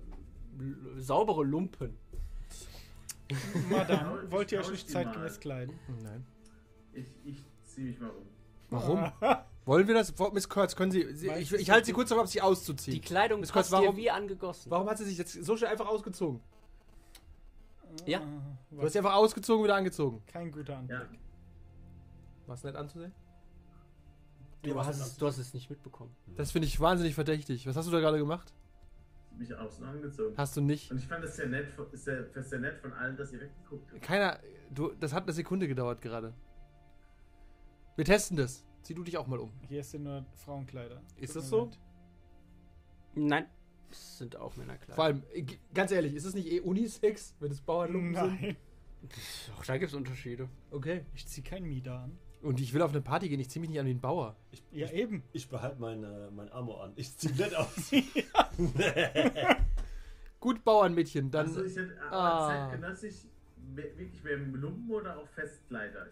l- 0.59 0.77
saubere 0.97 1.43
Lumpen. 1.43 1.97
Madame, 3.69 4.29
wollt 4.31 4.51
ihr 4.51 4.59
euch 4.59 4.69
nicht 4.71 4.87
die 4.87 4.93
zeitgemäß 4.93 5.33
mal. 5.33 5.39
kleiden? 5.39 5.79
Nein. 6.03 6.25
Ich, 6.93 7.05
ich 7.23 7.43
ziehe 7.65 7.87
mich 7.87 7.99
mal 7.99 8.09
um. 8.11 8.25
Warum? 8.69 9.11
Wollen 9.65 9.87
wir 9.87 9.95
das? 9.95 10.13
Miss 10.33 10.47
Kurtz, 10.47 10.75
können 10.75 10.91
Sie. 10.91 11.11
Sie 11.15 11.29
ich 11.29 11.51
ich 11.53 11.69
halte 11.71 11.85
Sie 11.87 11.93
kurz 11.93 12.09
darauf, 12.09 12.27
Sie 12.27 12.33
Die 12.33 12.41
auszuziehen. 12.41 13.01
Kleidung 13.01 13.39
Miss 13.39 13.51
passt 13.51 13.71
Kurz, 13.71 13.81
warum- 13.81 13.95
dir 13.95 14.01
wie 14.01 14.11
angegossen. 14.11 14.69
Warum 14.71 14.87
hat 14.89 14.97
sie 14.99 15.05
sich 15.05 15.17
jetzt 15.17 15.33
so 15.33 15.57
schnell 15.57 15.71
einfach 15.71 15.87
ausgezogen? 15.87 16.39
Ja. 18.05 18.19
Ah, 18.19 18.57
Du 18.71 18.81
hast 18.83 18.91
sie 18.93 18.99
einfach 18.99 19.15
ausgezogen, 19.15 19.63
wieder 19.63 19.75
angezogen. 19.75 20.21
Kein 20.27 20.51
guter 20.51 20.77
Anblick. 20.77 20.99
Ja. 20.99 21.07
War 22.47 22.55
es 22.55 22.63
nett 22.63 22.75
anzusehen? 22.75 23.11
Du 24.73 24.79
hast, 24.79 24.99
es, 24.99 25.17
du 25.17 25.27
hast 25.27 25.37
es 25.37 25.53
nicht 25.53 25.69
mitbekommen. 25.69 26.15
Das 26.35 26.51
finde 26.51 26.67
ich 26.67 26.79
wahnsinnig 26.79 27.15
verdächtig. 27.15 27.65
Was 27.67 27.75
hast 27.75 27.87
du 27.87 27.91
da 27.91 27.99
gerade 27.99 28.17
gemacht? 28.17 28.53
Mich 29.37 29.53
außen 29.53 29.85
angezogen. 29.85 30.33
Hast 30.37 30.55
du 30.55 30.61
nicht. 30.61 30.89
Und 30.91 30.97
ich 30.97 31.07
fand 31.07 31.23
es 31.25 31.35
sehr 31.35 31.47
nett, 31.47 31.67
von- 31.69 31.87
sehr, 31.91 32.25
sehr 32.43 32.59
nett 32.59 32.77
von 32.77 32.93
allen, 32.93 33.17
dass 33.17 33.33
ihr 33.33 33.41
weggeguckt 33.41 33.91
habt. 33.91 34.01
Keiner. 34.01 34.39
Du, 34.73 34.93
das 34.99 35.13
hat 35.13 35.23
eine 35.23 35.33
Sekunde 35.33 35.67
gedauert 35.67 36.01
gerade. 36.01 36.33
Wir 37.95 38.05
testen 38.05 38.37
das. 38.37 38.63
Zieh 38.81 38.93
du 38.93 39.03
dich 39.03 39.17
auch 39.17 39.27
mal 39.27 39.39
um. 39.39 39.51
Hier 39.67 39.83
sind 39.83 40.03
nur 40.03 40.25
Frauenkleider. 40.35 41.01
Ist 41.17 41.35
das 41.35 41.49
so? 41.49 41.69
Nein, 43.15 43.45
es 43.89 44.17
sind 44.17 44.35
auch 44.35 44.55
Männerkleider. 44.57 44.93
Vor 44.95 45.05
allem, 45.05 45.23
äh, 45.33 45.45
ganz 45.73 45.91
ehrlich, 45.91 46.13
ist 46.13 46.25
es 46.25 46.33
nicht 46.33 46.47
eh 46.51 46.59
Unisex, 46.61 47.35
wenn 47.39 47.51
es 47.51 47.61
Bauernlumpen 47.61 48.13
sind? 48.15 48.41
Nein, 48.41 48.57
Auch 49.57 49.65
da 49.65 49.77
gibt 49.77 49.91
es 49.91 49.95
Unterschiede. 49.95 50.49
Okay. 50.71 51.05
ich 51.13 51.25
zieh 51.27 51.41
kein 51.41 51.63
Mieder 51.63 51.99
an. 51.99 52.17
Und 52.41 52.59
ich 52.59 52.73
will 52.73 52.81
auf 52.81 52.91
eine 52.91 53.01
Party 53.01 53.29
gehen, 53.29 53.39
ich 53.39 53.49
zieh 53.49 53.59
mich 53.59 53.69
nicht 53.69 53.79
an 53.79 53.85
wie 53.87 53.91
ein 53.91 54.01
Bauer. 54.01 54.35
Ich, 54.51 54.63
Ja, 54.71 54.85
ich, 54.85 54.93
eben. 54.93 55.23
ich 55.33 55.49
behalte 55.49 55.79
mein, 55.79 56.03
äh, 56.03 56.29
mein 56.31 56.51
Amor 56.51 56.83
an. 56.83 56.93
Ich 56.95 57.17
zieh 57.17 57.31
nett 57.31 57.55
aus. 57.55 57.91
Gut, 60.39 60.63
Bauernmädchen, 60.63 61.31
dann. 61.31 61.47
also 61.47 61.63
ich 61.63 61.75
hätte 61.75 61.99
aber 62.01 62.15
ah. 62.15 62.47
zeitgenössisch 62.69 63.25
we- 63.73 63.97
wirklich 63.97 64.23
mehr 64.23 64.33
im 64.33 64.53
Lumpen 64.55 64.91
oder 64.91 65.17
auch 65.17 65.27
Festkleider? 65.29 66.07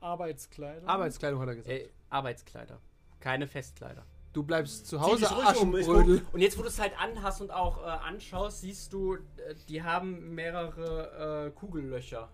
Arbeitskleider. 0.00 0.86
Arbeitskleidung 0.88 1.40
hat 1.40 1.48
er 1.48 1.54
gesagt. 1.54 1.70
Äh, 1.72 1.88
Arbeitskleider. 2.10 2.80
Keine 3.20 3.46
Festkleider. 3.46 4.04
Du 4.32 4.42
bleibst 4.42 4.86
zu 4.88 4.96
Zieh 4.98 5.02
Hause, 5.02 5.20
dich 5.20 5.30
ruhig 5.30 5.60
um, 5.60 5.76
ich 5.76 5.86
Aschenbrödel. 5.86 6.22
Und 6.32 6.40
jetzt, 6.40 6.58
wo 6.58 6.62
du 6.62 6.68
es 6.68 6.80
halt 6.80 6.92
anhast 7.00 7.40
und 7.40 7.52
auch 7.52 7.78
äh, 7.82 7.86
anschaust, 7.86 8.62
siehst 8.62 8.92
du, 8.92 9.14
äh, 9.14 9.54
die 9.68 9.82
haben 9.82 10.34
mehrere 10.34 11.46
äh, 11.46 11.50
Kugellöcher. 11.52 12.28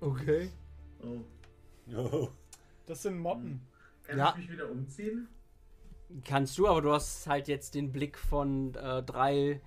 Okay. 0.00 0.50
Oh. 1.02 1.20
Jo. 1.86 2.30
Das 2.86 3.02
sind 3.02 3.18
Motten. 3.18 3.66
Kann 4.04 4.18
Ja. 4.18 4.30
ich 4.30 4.36
mich 4.42 4.52
wieder 4.52 4.70
umziehen? 4.70 5.28
Kannst 6.24 6.58
du, 6.58 6.68
aber 6.68 6.82
du 6.82 6.92
hast 6.92 7.26
halt 7.26 7.48
jetzt 7.48 7.74
den 7.74 7.90
Blick 7.92 8.18
von 8.18 8.74
äh, 8.74 9.02
drei 9.02 9.60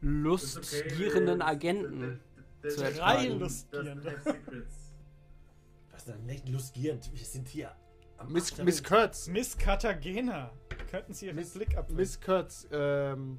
lustgierenden 0.00 1.42
Agenten. 1.42 2.20
zu 2.62 2.68
Das. 2.82 2.96
Drei 2.96 3.26
Das 3.28 3.38
Lustgierende. 3.38 4.02
das 4.02 4.26
have 4.26 4.38
Secrets. 4.44 4.92
Was 5.92 6.04
denn 6.04 6.26
nicht 6.26 6.48
lustgierend? 6.48 7.10
Wir 7.14 7.24
sind 7.24 7.48
hier 7.48 7.74
am 8.18 8.32
Miss, 8.32 8.56
Miss. 8.58 8.82
Kurtz. 8.82 9.28
Miss 9.28 9.56
Cartagena. 9.56 10.52
Könnten 10.90 11.12
Sie 11.14 11.26
Ihren 11.26 11.36
Miss- 11.36 11.54
Blick 11.54 11.70
abwenden? 11.76 11.96
Miss 11.96 12.20
Kurtz, 12.20 12.66
ähm. 12.72 13.38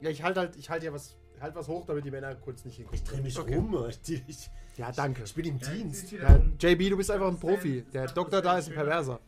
Ja, 0.00 0.10
ich 0.10 0.22
halte 0.22 0.40
halt, 0.40 0.56
ich 0.56 0.68
halte 0.70 0.86
ja 0.86 0.92
was, 0.92 1.16
halt 1.40 1.54
was 1.54 1.68
hoch, 1.68 1.84
damit 1.86 2.04
die 2.04 2.10
Männer 2.10 2.34
kurz 2.36 2.64
nicht 2.64 2.76
hingucken. 2.76 2.98
Ich 2.98 3.04
drehe 3.04 3.20
mich 3.22 3.38
Okay. 3.38 3.56
rum. 3.56 3.86
Ich, 3.88 4.22
ich, 4.26 4.50
Ja, 4.76 4.92
danke. 4.92 5.22
ich 5.24 5.34
bin 5.34 5.44
im 5.46 5.58
Ja, 5.58 5.68
Dienst. 5.70 6.12
Ja. 6.12 6.36
JB, 6.60 6.90
du 6.90 6.96
bist 6.96 7.10
einfach 7.10 7.28
ein 7.28 7.38
Profi. 7.38 7.84
Der 7.92 8.06
Doktor 8.06 8.42
da 8.42 8.58
ist 8.58 8.68
ein 8.68 8.74
Perverser. 8.74 9.20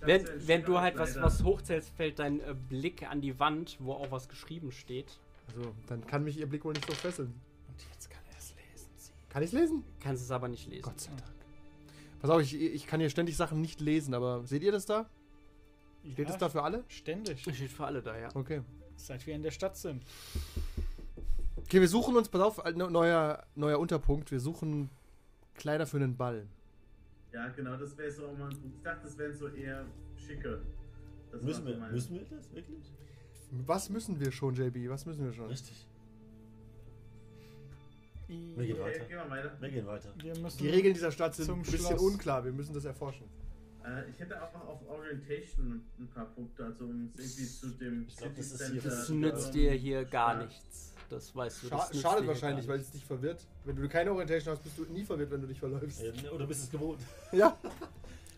Wenn, 0.00 0.24
Das 0.24 0.46
wenn 0.46 0.62
du 0.64 0.78
halt 0.78 0.96
was, 0.96 1.16
was 1.20 1.42
hochzählst, 1.42 1.90
fällt 1.96 2.18
dein 2.20 2.40
äh, 2.40 2.54
Blick 2.68 3.02
an 3.10 3.20
die 3.20 3.38
Wand, 3.40 3.76
wo 3.80 3.92
auch 3.92 4.10
was 4.10 4.28
geschrieben 4.28 4.70
steht. 4.70 5.18
Also, 5.48 5.72
dann 5.88 6.06
kann 6.06 6.22
mich 6.24 6.38
ihr 6.38 6.46
Blick 6.48 6.64
wohl 6.64 6.72
nicht 6.72 6.86
so 6.86 6.92
fesseln. 6.94 7.34
Und 7.68 7.82
jetzt 7.92 8.08
kann 8.10 8.22
er 8.30 8.38
es 8.38 8.54
lesen. 8.54 8.88
Sie. 8.96 9.10
Kann 9.28 9.42
ich 9.42 9.52
lesen? 9.52 9.84
Kannst 10.00 10.22
es 10.22 10.30
aber 10.30 10.46
nicht 10.48 10.68
lesen. 10.68 10.82
Gott 10.82 11.00
sei 11.00 11.10
Dank. 11.10 11.22
Pass 12.20 12.30
auf, 12.30 12.40
ich, 12.42 12.54
ich 12.54 12.86
kann 12.86 13.00
hier 13.00 13.10
ständig 13.10 13.36
Sachen 13.36 13.60
nicht 13.60 13.80
lesen, 13.80 14.14
aber 14.14 14.46
seht 14.46 14.62
ihr 14.62 14.72
das 14.72 14.86
da? 14.86 15.08
Steht 16.04 16.18
Ja, 16.18 16.24
das 16.26 16.38
da 16.38 16.48
für 16.48 16.62
alle? 16.62 16.84
Ständig. 16.88 17.40
Steht 17.40 17.54
für 17.70 17.84
alle 17.84 18.00
da, 18.02 18.16
ja. 18.16 18.28
Okay. 18.34 18.62
Seit 18.96 19.26
wir 19.26 19.34
in 19.34 19.42
der 19.42 19.50
Stadt 19.50 19.76
sind. 19.76 20.02
Okay, 21.68 21.80
wir 21.82 21.88
suchen 21.88 22.16
uns, 22.16 22.30
pass 22.30 22.40
auf, 22.40 22.64
neuer, 22.74 23.44
neuer 23.54 23.78
Unterpunkt. 23.78 24.30
Wir 24.30 24.40
suchen 24.40 24.88
Kleider 25.54 25.86
für 25.86 25.98
einen 25.98 26.16
Ball. 26.16 26.46
Ja, 27.30 27.48
genau, 27.48 27.76
das 27.76 27.94
wäre 27.98 28.10
so 28.10 28.26
auch 28.26 28.38
mal 28.38 28.48
ein 28.48 28.56
Punkt. 28.58 28.76
Ich 28.78 28.82
dachte, 28.82 29.00
das 29.04 29.18
wären 29.18 29.34
so 29.34 29.48
eher 29.48 29.84
schicke. 30.16 30.62
Das 31.30 31.42
Müssen 31.42 31.66
wir, 31.66 31.76
mein- 31.76 31.92
müssen 31.92 32.14
wir 32.14 32.22
das 32.24 32.50
wirklich? 32.54 32.90
Was 33.66 33.90
müssen 33.90 34.18
wir 34.18 34.32
schon, 34.32 34.54
JB? 34.54 34.88
Was 34.88 35.04
müssen 35.04 35.24
wir 35.26 35.32
schon? 35.34 35.48
Richtig. 35.48 35.86
Wir 38.28 38.36
gehen 38.66 38.76
Okay, 38.76 38.80
weiter. 38.80 39.04
gehen 39.04 39.18
wir 39.18 39.30
weiter. 39.30 39.52
Wir 39.60 39.68
gehen 39.70 39.86
weiter. 39.86 40.14
Wir 40.22 40.38
müssen 40.38 40.58
Die 40.58 40.68
Regeln 40.70 40.94
dieser 40.94 41.12
Stadt 41.12 41.34
sind 41.34 41.50
ein 41.50 41.60
bisschen 41.62 41.80
Schloss. 41.80 42.00
unklar. 42.00 42.44
Wir 42.46 42.52
müssen 42.52 42.72
das 42.72 42.86
erforschen. 42.86 43.26
Äh, 43.84 44.08
ich 44.10 44.18
hätte 44.18 44.42
auch 44.42 44.52
noch 44.54 44.68
auf 44.68 44.88
Orientation 44.88 45.82
ein 45.98 46.08
paar 46.08 46.26
Punkte, 46.26 46.64
also 46.64 46.84
um 46.86 47.10
es 47.16 47.36
irgendwie 47.38 47.46
zu 47.46 47.68
dem 47.78 48.06
Ich 48.08 48.16
glaub, 48.16 48.34
das 48.34 48.50
City 48.50 48.62
ist 48.64 48.70
hier- 48.70 48.80
Center, 48.82 48.96
Das 48.96 49.08
nützt 49.10 49.54
dir 49.54 49.72
hier 49.72 50.04
gar 50.06 50.44
nichts. 50.44 50.87
Das 51.08 51.34
weißt 51.34 51.62
du. 51.64 51.68
Scha 51.68 51.88
Das 51.90 52.00
schadet 52.00 52.26
wahrscheinlich, 52.26 52.68
weil 52.68 52.80
es 52.80 52.90
dich 52.90 53.04
verwirrt. 53.04 53.46
Wenn 53.64 53.76
du 53.76 53.88
keine 53.88 54.12
Orientation 54.12 54.54
hast, 54.54 54.62
bist 54.62 54.78
du 54.78 54.84
nie 54.84 55.04
verwirrt, 55.04 55.30
wenn 55.30 55.40
du 55.40 55.46
dich 55.46 55.58
verläufst. 55.58 56.02
Äh, 56.02 56.28
Oder 56.28 56.46
bist 56.46 56.60
du 56.60 56.64
es 56.64 56.70
gewohnt? 56.70 57.00
Ja. 57.32 57.56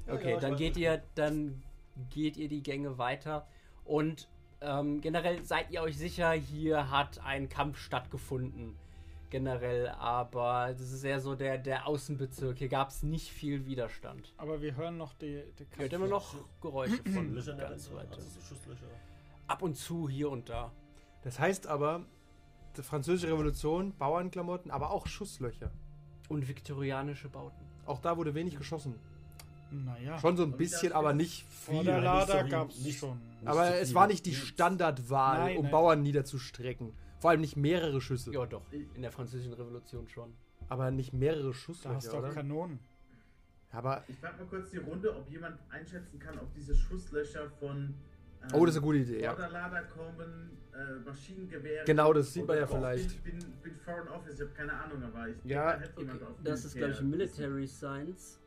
Okay, 0.07 0.31
Ja, 0.31 0.35
ich 0.37 0.41
dann 0.41 0.57
geht 0.57 0.77
ihr, 0.77 1.03
dann 1.15 1.63
geht 2.11 2.37
ihr 2.37 2.49
die 2.49 2.63
Gänge 2.63 2.99
weiter 2.99 3.47
und 3.85 4.29
ähm, 4.61 5.01
generell 5.01 5.45
seid 5.45 5.71
ihr 5.71 5.83
euch 5.83 5.97
sicher, 5.97 6.33
hier 6.33 6.91
hat 6.91 7.21
ein 7.25 7.49
Kampf 7.49 7.79
stattgefunden. 7.79 8.77
Generell, 9.31 9.89
aber 9.89 10.75
das 10.77 10.91
ist 10.91 11.05
eher 11.05 11.21
so 11.21 11.37
der, 11.37 11.57
der 11.57 11.87
Außenbezirk. 11.87 12.59
Hier 12.59 12.69
gab 12.69 12.91
es 12.91 13.05
nicht 13.05 13.31
viel 13.31 13.65
Widerstand. 13.65 14.35
Aber 14.37 14.61
wir 14.61 14.75
hören 14.75 14.97
noch 14.97 15.15
die, 15.15 15.45
die 15.59 15.63
Ihr 15.63 15.83
hört 15.83 15.93
immer 15.93 16.09
noch 16.09 16.35
Geräusche 16.61 16.97
von 17.13 17.33
Löcher 17.33 17.53
in 17.53 17.59
der 17.59 17.69
ganz 17.69 17.89
Wand, 17.93 18.11
weit. 18.11 18.19
also. 18.19 18.27
Ab 19.47 19.63
und 19.63 19.77
zu 19.77 20.09
hier 20.09 20.31
und 20.31 20.49
da. 20.49 20.73
Das 21.23 21.39
heißt 21.39 21.69
aber, 21.69 22.07
die 22.77 22.83
französische 22.83 23.33
Revolution, 23.33 23.93
Bauernklamotten, 23.99 24.71
aber 24.71 24.91
auch 24.91 25.07
Schusslöcher. 25.07 25.71
Und 26.29 26.47
viktorianische 26.49 27.29
Bauten. 27.29 27.65
Auch 27.87 28.01
da 28.01 28.17
wurde 28.17 28.35
wenig 28.35 28.57
geschossen. 28.57 28.95
Naja, 29.73 30.19
Schon 30.19 30.37
so 30.37 30.43
ein 30.45 30.57
bisschen, 30.57 30.93
aber 30.93 31.13
nicht 31.13 31.45
vor 31.49 31.77
viel. 31.77 31.85
der 31.85 31.97
nicht 31.97 32.05
Lader 32.05 32.45
gab 32.49 32.71
es 32.71 32.81
nicht- 32.85 32.99
schon. 32.99 33.21
Aber 33.45 33.69
so 33.69 33.75
es 33.75 33.95
war 33.95 34.07
nicht 34.07 34.27
die. 34.27 34.35
Standardwahl, 34.35 35.39
Nein, 35.39 35.57
um 35.59 35.63
nein. 35.65 35.71
Bauern 35.73 36.03
niederzustrecken. 36.03 36.93
Vor 37.21 37.31
allem 37.31 37.41
nicht 37.41 37.57
mehrere 37.57 38.01
Schüsse. 38.01 38.33
Ja, 38.33 38.47
doch. 38.47 38.63
In 38.73 39.03
der 39.03 39.13
französischen 39.13 39.53
Revolution 39.53 40.09
schon. 40.09 40.33
Aber 40.69 40.91
nicht 40.91 41.13
mehrere 41.13 41.43
Da 41.43 41.49
hast 41.51 41.57
Schusslöcher, 41.59 42.01
du 42.11 42.17
auch 42.17 42.19
oder? 42.21 42.31
Kanonen. 42.31 42.79
Aber, 43.73 44.03
Ich 44.09 44.17
frage 44.19 44.39
mal 44.39 44.47
kurz 44.49 44.71
die 44.71 44.79
Runde, 44.79 45.17
ob 45.17 45.29
jemand 45.31 45.57
einschätzen 45.71 46.19
kann, 46.19 46.39
ob 46.41 46.53
diese 46.55 46.75
Schusslöcher 46.75 47.49
von 47.61 47.95
ähm, 48.43 48.49
oh, 48.55 48.67
das 48.67 48.75
ist 48.75 48.79
eine 48.79 48.87
gute 48.87 48.99
Idee, 48.99 49.23
ja. 49.23 49.35
Vorderlader 49.35 49.83
kommen, 49.85 50.59
äh, 50.73 51.09
Maschinengewehre. 51.09 51.85
Genau, 51.85 52.13
das 52.13 52.33
sieht 52.33 52.47
man 52.47 52.57
ja 52.57 52.67
vielleicht. 52.67 53.11
Ich 53.11 53.21
bin, 53.23 53.39
bin, 53.63 53.77
Foreign 53.77 54.09
Office, 54.09 54.35
ich 54.35 54.41
habe 54.41 54.51
keine 54.53 54.73
Ahnung, 54.73 55.03
aber 55.03 55.29
ich 55.29 55.35
denke, 55.37 55.49
Ja, 55.49 55.73
da 55.73 55.81
hätte 55.81 56.01
jemand 56.01 56.23
auf 56.23 56.29
Das 56.43 56.65
ist, 56.65 56.75
glaube 56.75 56.93
ich, 56.93 57.01
Military 57.03 57.67
Science. 57.67 58.39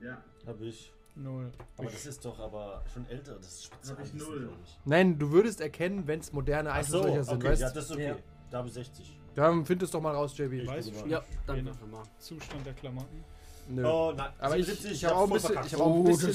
Ja, 0.00 0.22
Hab 0.46 0.60
ich. 0.60 0.92
Null. 1.16 1.50
Aber 1.76 1.90
das 1.90 2.06
ist 2.06 2.24
doch 2.24 2.38
aber 2.38 2.82
schon 2.92 3.06
älter. 3.08 3.34
Das 3.36 3.46
ist 3.48 3.64
Spezial. 3.64 3.96
Hab 3.96 4.04
ich 4.04 4.14
null. 4.14 4.48
Nein, 4.84 5.18
du 5.18 5.30
würdest 5.32 5.60
erkennen, 5.60 6.06
wenn 6.06 6.20
es 6.20 6.32
moderne 6.32 6.70
Ach 6.70 6.82
so, 6.84 6.98
Einschusslöcher 6.98 7.24
sind, 7.24 7.36
okay, 7.36 7.48
weißt 7.48 7.62
ja, 7.62 7.70
das 7.70 7.84
ist 7.84 7.90
okay. 7.90 8.06
Ja. 8.06 8.16
Da 8.50 8.58
habe 8.58 8.68
ich 8.68 8.74
60. 8.74 9.18
Dann 9.34 9.64
find 9.64 9.82
es 9.82 9.90
doch 9.90 10.00
mal 10.00 10.14
raus, 10.14 10.36
JB. 10.36 10.52
Ich 10.52 10.68
Weiß 10.68 10.86
ich 10.86 10.94
mal. 10.94 11.08
Ja, 11.10 11.22
dann 11.46 11.64
mal. 11.64 12.02
Zustand 12.18 12.64
der 12.64 12.74
Klamotten. 12.74 13.24
Nö. 13.68 13.84
Oh, 13.86 14.12
nein. 14.16 14.32
Aber 14.38 14.56
ich, 14.56 14.66
77, 14.66 14.92
ich 14.92 15.04
habe 15.04 15.16
auch 15.16 15.26
ein 15.26 15.32
bisschen, 15.32 15.56
ich 15.64 15.74
hab 15.74 15.80
auch 15.80 15.94
ein 15.94 16.00
Oh, 16.00 16.04
bisschen 16.04 16.34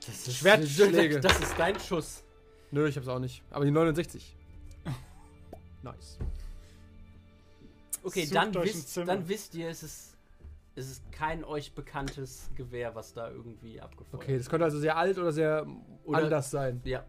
das- 0.00 0.06
Das 0.24 0.28
ist 0.28 0.36
Schwertschläge. 0.38 1.20
Das 1.20 1.38
ist 1.40 1.54
dein 1.58 1.78
Schuss. 1.78 2.24
Nö, 2.70 2.86
ich 2.88 2.96
hab's 2.96 3.08
auch 3.08 3.18
nicht. 3.18 3.42
Aber 3.50 3.64
die 3.64 3.70
69. 3.70 4.36
Nice. 5.82 6.18
Okay, 8.02 8.24
Sucht 8.24 8.34
dann 8.36 8.54
wisst, 8.54 8.96
dann 8.96 9.28
wisst 9.28 9.54
ihr, 9.54 9.68
es 9.68 9.82
ist, 9.82 10.06
Es 10.76 10.88
ist 10.88 11.12
kein 11.12 11.42
euch 11.44 11.72
bekanntes 11.74 12.48
Gewehr, 12.54 12.94
was 12.94 13.12
da 13.12 13.28
irgendwie 13.30 13.80
abgefeuert 13.80 14.22
Okay, 14.22 14.38
das 14.38 14.48
könnte 14.48 14.64
also 14.64 14.78
sehr 14.78 14.96
alt 14.96 15.18
oder 15.18 15.32
sehr 15.32 15.66
Oder- 16.04 16.18
anders 16.24 16.50
sein. 16.50 16.80
Ja. 16.84 17.04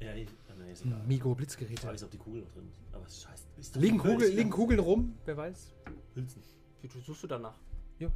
Ja, 0.00 0.14
ich, 0.14 0.28
ah, 0.48 0.52
nee, 0.58 0.72
ist 0.72 0.84
egal. 0.86 1.02
Migo 1.06 1.30
Ich 1.32 1.36
Blitzgeräte. 1.38 1.86
weiß, 1.86 2.04
ob 2.04 2.10
die 2.12 2.16
Kugel 2.18 2.42
noch 2.42 2.50
drin 2.52 2.68
ist. 2.70 2.80
Aber 2.94 3.04
es 3.06 3.12
ist 3.14 3.22
scheiße. 3.22 3.44
Ist 3.58 3.76
Liegen, 3.76 3.98
Kugel, 3.98 4.28
liegen 4.30 4.50
Kugeln 4.50 4.78
rum? 4.80 5.14
Wer 5.24 5.36
weiß? 5.36 5.74
Hülsen. 6.14 6.42
Wie 6.80 6.88
du- 6.88 7.00
suchst 7.00 7.24
du 7.24 7.26
danach? 7.26 7.54
Ja. 7.98 8.08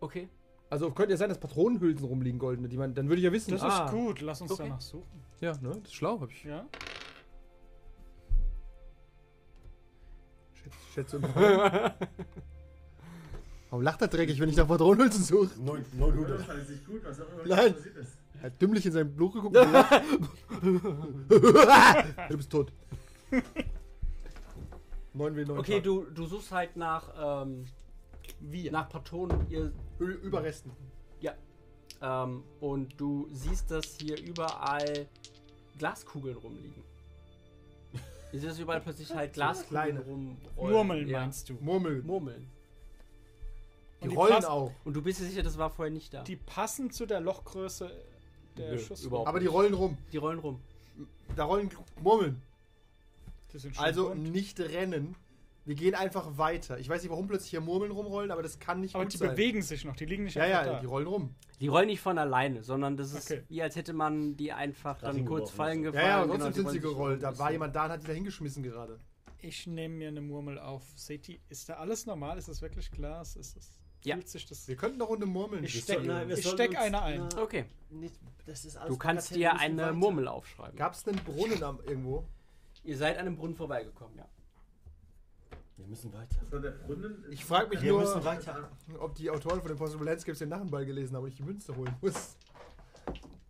Okay. 0.00 0.28
Also 0.74 0.90
könnte 0.90 1.12
ja 1.12 1.16
sein, 1.16 1.28
dass 1.28 1.38
Patronenhülsen 1.38 2.04
rumliegen, 2.04 2.40
goldene. 2.40 2.68
Die 2.68 2.76
man, 2.76 2.96
dann 2.96 3.08
würde 3.08 3.20
ich 3.20 3.24
ja 3.24 3.30
wissen. 3.30 3.52
Das 3.52 3.62
ah, 3.62 3.84
ist 3.84 3.92
gut, 3.92 4.20
lass 4.22 4.40
uns 4.40 4.50
Okay. 4.50 4.64
danach 4.64 4.80
suchen. 4.80 5.22
Ja, 5.40 5.52
ne? 5.52 5.68
Das 5.68 5.84
ist 5.84 5.94
schlau, 5.94 6.20
hab 6.20 6.32
ich. 6.32 6.42
Ja? 6.42 6.66
Schätze, 10.52 10.76
schätze 10.92 11.16
immer. 11.18 11.94
Warum 13.70 13.84
lacht 13.84 14.02
er 14.02 14.08
dreckig, 14.08 14.40
wenn 14.40 14.48
ich 14.48 14.56
nach 14.56 14.66
Patronenhülsen 14.66 15.22
suche? 15.22 15.50
Neun- 15.60 15.84
Das 15.84 15.94
900. 15.94 16.40
fand 16.40 16.62
ich 16.64 16.68
nicht 16.70 16.86
gut, 16.88 17.04
was 17.04 17.20
auch 17.20 17.32
immer 17.34 17.54
Nein. 17.54 17.74
passiert 17.74 17.96
ist. 17.96 18.18
Er 18.40 18.42
hat 18.46 18.60
dümmlich 18.60 18.84
in 18.84 18.90
sein 18.90 19.14
Blut 19.14 19.32
geguckt. 19.32 19.54
du 21.30 22.36
bist 22.36 22.50
tot. 22.50 22.72
9W9. 25.16 25.56
Okay, 25.56 25.80
du, 25.80 26.06
du 26.12 26.26
suchst 26.26 26.50
halt 26.50 26.74
nach, 26.74 27.44
ähm, 27.46 27.66
Wir. 28.40 28.72
nach 28.72 28.88
Patronen. 28.88 29.48
Ihr, 29.48 29.70
Überresten. 29.98 30.72
ähm, 32.02 32.42
und 32.60 33.00
du 33.00 33.28
siehst, 33.32 33.70
dass 33.70 33.96
hier 33.98 34.20
überall 34.20 35.06
Glaskugeln 35.78 36.36
rumliegen. 36.36 36.82
Ihr 38.32 38.40
seht, 38.40 38.50
dass 38.50 38.58
überall 38.58 38.80
plötzlich 38.80 39.14
halt 39.14 39.32
Glaskugeln 39.34 39.68
Kleine. 39.96 40.00
rumrollen. 40.00 40.72
Murmeln 40.74 41.08
ja. 41.08 41.20
meinst 41.20 41.48
du? 41.48 41.54
Murmel. 41.60 42.02
Murmeln. 42.02 42.46
Die 44.02 44.08
die 44.08 44.14
rollen 44.14 44.34
passen- 44.34 44.46
auch. 44.48 44.72
Und 44.84 44.94
du 44.94 45.00
bist 45.02 45.20
dir 45.20 45.24
sicher, 45.24 45.42
das 45.42 45.56
war 45.56 45.70
vorher 45.70 45.92
nicht 45.94 46.12
da. 46.12 46.24
Die 46.24 46.36
passen 46.36 46.90
zu 46.90 47.06
der 47.06 47.20
Lochgröße 47.20 47.90
der 48.58 48.72
Nö, 48.72 48.78
Schuss. 48.78 49.04
überhaupt 49.04 49.28
Aber 49.28 49.40
die 49.40 49.46
rollen 49.46 49.72
rum. 49.72 49.96
Die 50.12 50.16
rollen 50.18 50.40
rum. 50.40 50.60
Da 51.36 51.44
rollen 51.44 51.70
Murmeln. 52.02 52.42
Die 53.52 53.58
sind 53.58 53.74
schon 53.76 53.84
Also 53.84 54.08
bunt. 54.08 54.30
nicht 54.32 54.60
rennen. 54.60 55.14
Wir 55.66 55.74
gehen 55.74 55.94
einfach 55.94 56.36
weiter. 56.36 56.78
Ich 56.78 56.88
weiß 56.88 57.02
nicht, 57.02 57.10
warum 57.10 57.26
plötzlich 57.26 57.50
hier 57.50 57.60
Murmeln 57.62 57.90
rumrollen, 57.90 58.30
aber 58.30 58.42
das 58.42 58.58
kann 58.58 58.80
nicht 58.80 58.94
Aber 58.94 59.04
gut 59.04 59.14
die 59.14 59.16
sein. 59.16 59.30
bewegen 59.30 59.62
sich 59.62 59.84
noch, 59.84 59.96
die 59.96 60.04
liegen 60.04 60.24
nicht 60.24 60.34
Ja, 60.34 60.42
einfach 60.44 60.66
ja, 60.66 60.72
da. 60.74 60.80
die 60.80 60.86
rollen 60.86 61.06
rum. 61.06 61.34
Die 61.60 61.68
rollen 61.68 61.86
nicht 61.86 62.00
von 62.00 62.18
alleine, 62.18 62.62
sondern 62.62 62.96
das 62.98 63.12
ist 63.14 63.30
Okay. 63.30 63.42
wie 63.48 63.62
als 63.62 63.74
hätte 63.76 63.94
man 63.94 64.36
die 64.36 64.52
einfach 64.52 65.00
dann 65.00 65.24
kurz 65.24 65.50
fallen 65.50 65.78
also. 65.78 65.84
Ja, 65.84 65.90
gefallen. 65.92 66.08
ja, 66.08 66.16
aber 66.16 66.32
genau, 66.32 66.44
trotzdem 66.44 66.64
die 66.64 66.70
sind 66.70 66.82
sie 66.82 66.86
gerollt. 66.88 67.22
Da 67.22 67.38
war 67.38 67.50
jemand 67.50 67.74
da 67.74 67.86
und 67.86 67.90
hat 67.92 68.02
die 68.02 68.06
da 68.08 68.12
hingeschmissen 68.12 68.62
gerade. 68.62 68.98
Ich 69.40 69.66
nehme 69.66 69.94
mir 69.94 70.08
eine 70.08 70.20
Murmel 70.20 70.58
auf. 70.58 70.82
Seht 70.96 71.28
ihr, 71.30 71.38
ist 71.48 71.68
da 71.68 71.74
alles 71.74 72.04
normal? 72.06 72.36
Ist 72.38 72.48
das 72.48 72.60
wirklich 72.60 72.90
Glas? 72.90 73.36
Ist 73.36 73.56
es, 73.56 73.70
Ja. 74.04 74.16
Das... 74.16 74.68
Wir 74.68 74.76
könnten 74.76 74.96
eine 74.96 75.04
Runde 75.04 75.24
murmeln. 75.26 75.64
Ich 75.64 75.74
Wir 75.74 75.80
steck- 75.82 76.00
ich 76.72 76.78
eine 76.78 77.02
ein. 77.02 77.28
na, 77.34 77.42
Okay, 77.42 77.64
Nicht, 77.90 78.14
das 78.44 78.66
ist 78.66 78.76
alles 78.76 78.90
du 78.90 78.98
kannst 78.98 79.34
dir 79.34 79.58
eine 79.58 79.82
weiter. 79.82 79.92
Murmel 79.94 80.28
aufschreiben. 80.28 80.76
Gab 80.76 80.92
es 80.92 81.06
einen 81.08 81.16
Brunnen 81.24 81.62
am, 81.62 81.80
irgendwo? 81.86 82.26
Ihr 82.82 82.98
seid 82.98 83.16
an 83.18 83.26
einem 83.26 83.36
Brunnen 83.36 83.54
vorbeigekommen, 83.56 84.18
ja. 84.18 84.28
Wir 85.84 85.90
müssen 85.90 86.12
weiter. 86.14 86.36
Das 86.40 86.52
war 86.52 86.60
der 86.60 86.70
Brunnen. 86.70 87.24
Ich 87.30 87.44
frag 87.44 87.68
mich 87.68 87.82
Wir 87.82 87.92
nur- 87.92 88.00
müssen 88.00 88.24
weiter. 88.24 88.70
Ob 88.98 89.14
die 89.14 89.28
Autoren 89.30 89.60
von 89.60 89.68
den 89.68 89.76
Possible 89.76 90.06
Landscapes 90.06 90.38
den 90.38 90.48
Nachenball 90.48 90.86
gelesen 90.86 91.14
haben 91.14 91.24
und 91.24 91.28
ich 91.28 91.36
die 91.36 91.42
Münze 91.42 91.76
holen 91.76 91.94
muss. 92.00 92.36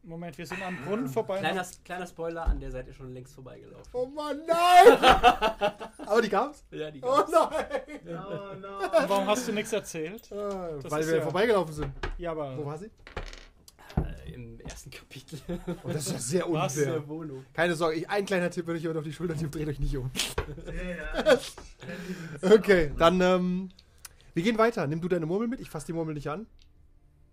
Moment, 0.02 0.36
wir 0.36 0.46
sind 0.46 0.60
am 0.62 0.76
Brunnen 0.84 1.08
vorbei. 1.08 1.38
Kleiner, 1.38 1.64
kleiner 1.84 2.06
Spoiler, 2.06 2.44
an 2.44 2.60
der 2.60 2.70
seid 2.70 2.86
ihr 2.88 2.92
schon 2.92 3.14
längst 3.14 3.34
vorbeigelaufen. 3.34 3.86
Oh 3.94 4.04
Mann, 4.06 4.38
nein! 4.46 4.98
Aber 6.06 6.20
die 6.20 6.28
gab's? 6.28 6.62
Ja, 6.72 6.90
die 6.90 7.00
Oh 7.02 7.06
gab's. 7.06 7.30
nein! 7.32 8.00
Oh 8.04 8.54
no. 8.60 8.78
Und 8.78 9.08
warum 9.08 9.26
hast 9.28 9.48
du 9.48 9.52
nichts 9.52 9.72
erzählt? 9.72 10.30
Das 10.30 10.90
weil 10.90 11.06
wir 11.06 11.16
ja- 11.16 11.22
vorbeigelaufen 11.22 11.72
sind. 11.72 11.92
Ja, 12.18 12.36
Wo 12.36 12.42
aber 12.42 12.66
war 12.66 12.76
sie? 12.78 12.90
Ersten 14.74 14.90
Kapitel. 14.90 15.38
Oh, 15.84 15.88
das 15.92 16.06
ist 16.08 16.12
ja 16.12 16.18
sehr 16.18 16.52
Was? 16.52 16.76
unfair. 16.76 17.04
Keine 17.52 17.76
Sorge, 17.76 17.94
ich, 17.94 18.10
ein 18.10 18.26
kleiner 18.26 18.50
Tipp, 18.50 18.66
wenn 18.66 18.74
ich 18.74 18.82
jemand 18.82 18.98
auf 18.98 19.04
die 19.04 19.12
Schulter 19.12 19.36
tippe, 19.36 19.58
dreht 19.58 19.68
euch 19.68 19.78
nicht 19.78 19.96
um. 19.96 20.10
Ja, 20.66 21.22
ja. 22.42 22.54
Okay, 22.56 22.90
dann, 22.98 23.20
ähm, 23.20 23.68
wir 24.34 24.42
gehen 24.42 24.58
weiter. 24.58 24.84
Nimm 24.88 25.00
du 25.00 25.06
deine 25.06 25.26
Murmel 25.26 25.46
mit, 25.46 25.60
ich 25.60 25.70
fasse 25.70 25.86
die 25.86 25.92
Murmel 25.92 26.14
nicht 26.14 26.28
an. 26.28 26.48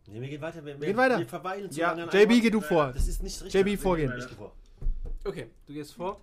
Nee, 0.06 0.21
wir 0.21 0.30
gehen 0.30 0.39
weiter. 0.39 0.63
Wir, 0.63 0.80
Wir 0.80 0.88
gehen 0.89 0.97
weiter. 0.97 1.17
Wir 1.17 1.27
verweilen 1.27 1.71
zu 1.71 1.80
Ja, 1.80 1.93
lange 1.93 2.12
an 2.12 2.19
JB, 2.19 2.41
geh 2.43 2.49
du 2.51 2.62
vor. 2.62 2.93
Das 2.93 3.08
ist 3.08 3.23
nicht 3.23 3.41
richtig. 3.43 3.65
JB, 3.65 3.82
vorgehen. 3.82 4.13
Ich 4.15 4.25
vor. 4.25 4.56
Okay, 5.25 5.47
du 5.65 5.73
gehst 5.73 5.93
vor. 5.93 6.21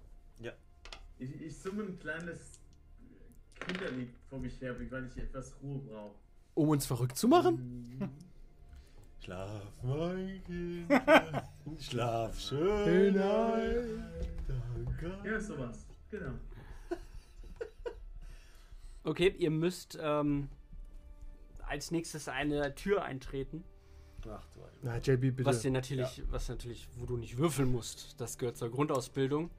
Ich, 1.21 1.41
ich 1.41 1.59
summe 1.59 1.83
ein 1.83 1.99
kleines 1.99 2.61
Kinderlied 3.59 4.11
vor 4.31 4.39
mich 4.39 4.61
her, 4.61 4.77
weil 4.79 5.09
ich 5.09 5.21
etwas 5.21 5.53
Ruhe 5.61 5.81
brauche. 5.81 6.15
Um 6.55 6.69
uns 6.69 6.87
verrückt 6.87 7.19
zu 7.19 7.27
machen? 7.27 8.13
Schlaf, 9.21 9.63
mein 9.83 10.43
Kind. 10.45 10.93
Schlaf 11.81 12.39
schön. 12.39 13.19
Ein. 13.19 14.05
Danke. 14.47 15.19
Ja, 15.25 15.41
sowas. 15.41 15.87
Genau. 16.11 16.33
Okay, 19.05 19.35
ihr 19.39 19.51
müsst 19.51 19.99
ähm, 20.01 20.49
als 21.67 21.91
nächstes 21.91 22.29
eine 22.29 22.75
Tür 22.75 23.05
eintreten. 23.05 23.65
Ach 24.29 24.47
du 24.55 24.63
Alter. 24.63 24.77
Na, 24.83 24.99
JB, 24.99 25.21
bitte. 25.37 25.45
Was 25.45 25.63
dir 25.63 25.71
natürlich, 25.71 26.23
was 26.31 26.49
natürlich, 26.49 26.89
wo 26.97 27.07
du 27.07 27.17
nicht 27.17 27.39
würfeln 27.39 27.71
musst. 27.71 28.21
Das 28.21 28.39
gehört 28.39 28.57
zur 28.57 28.71
Grundausbildung. 28.71 29.51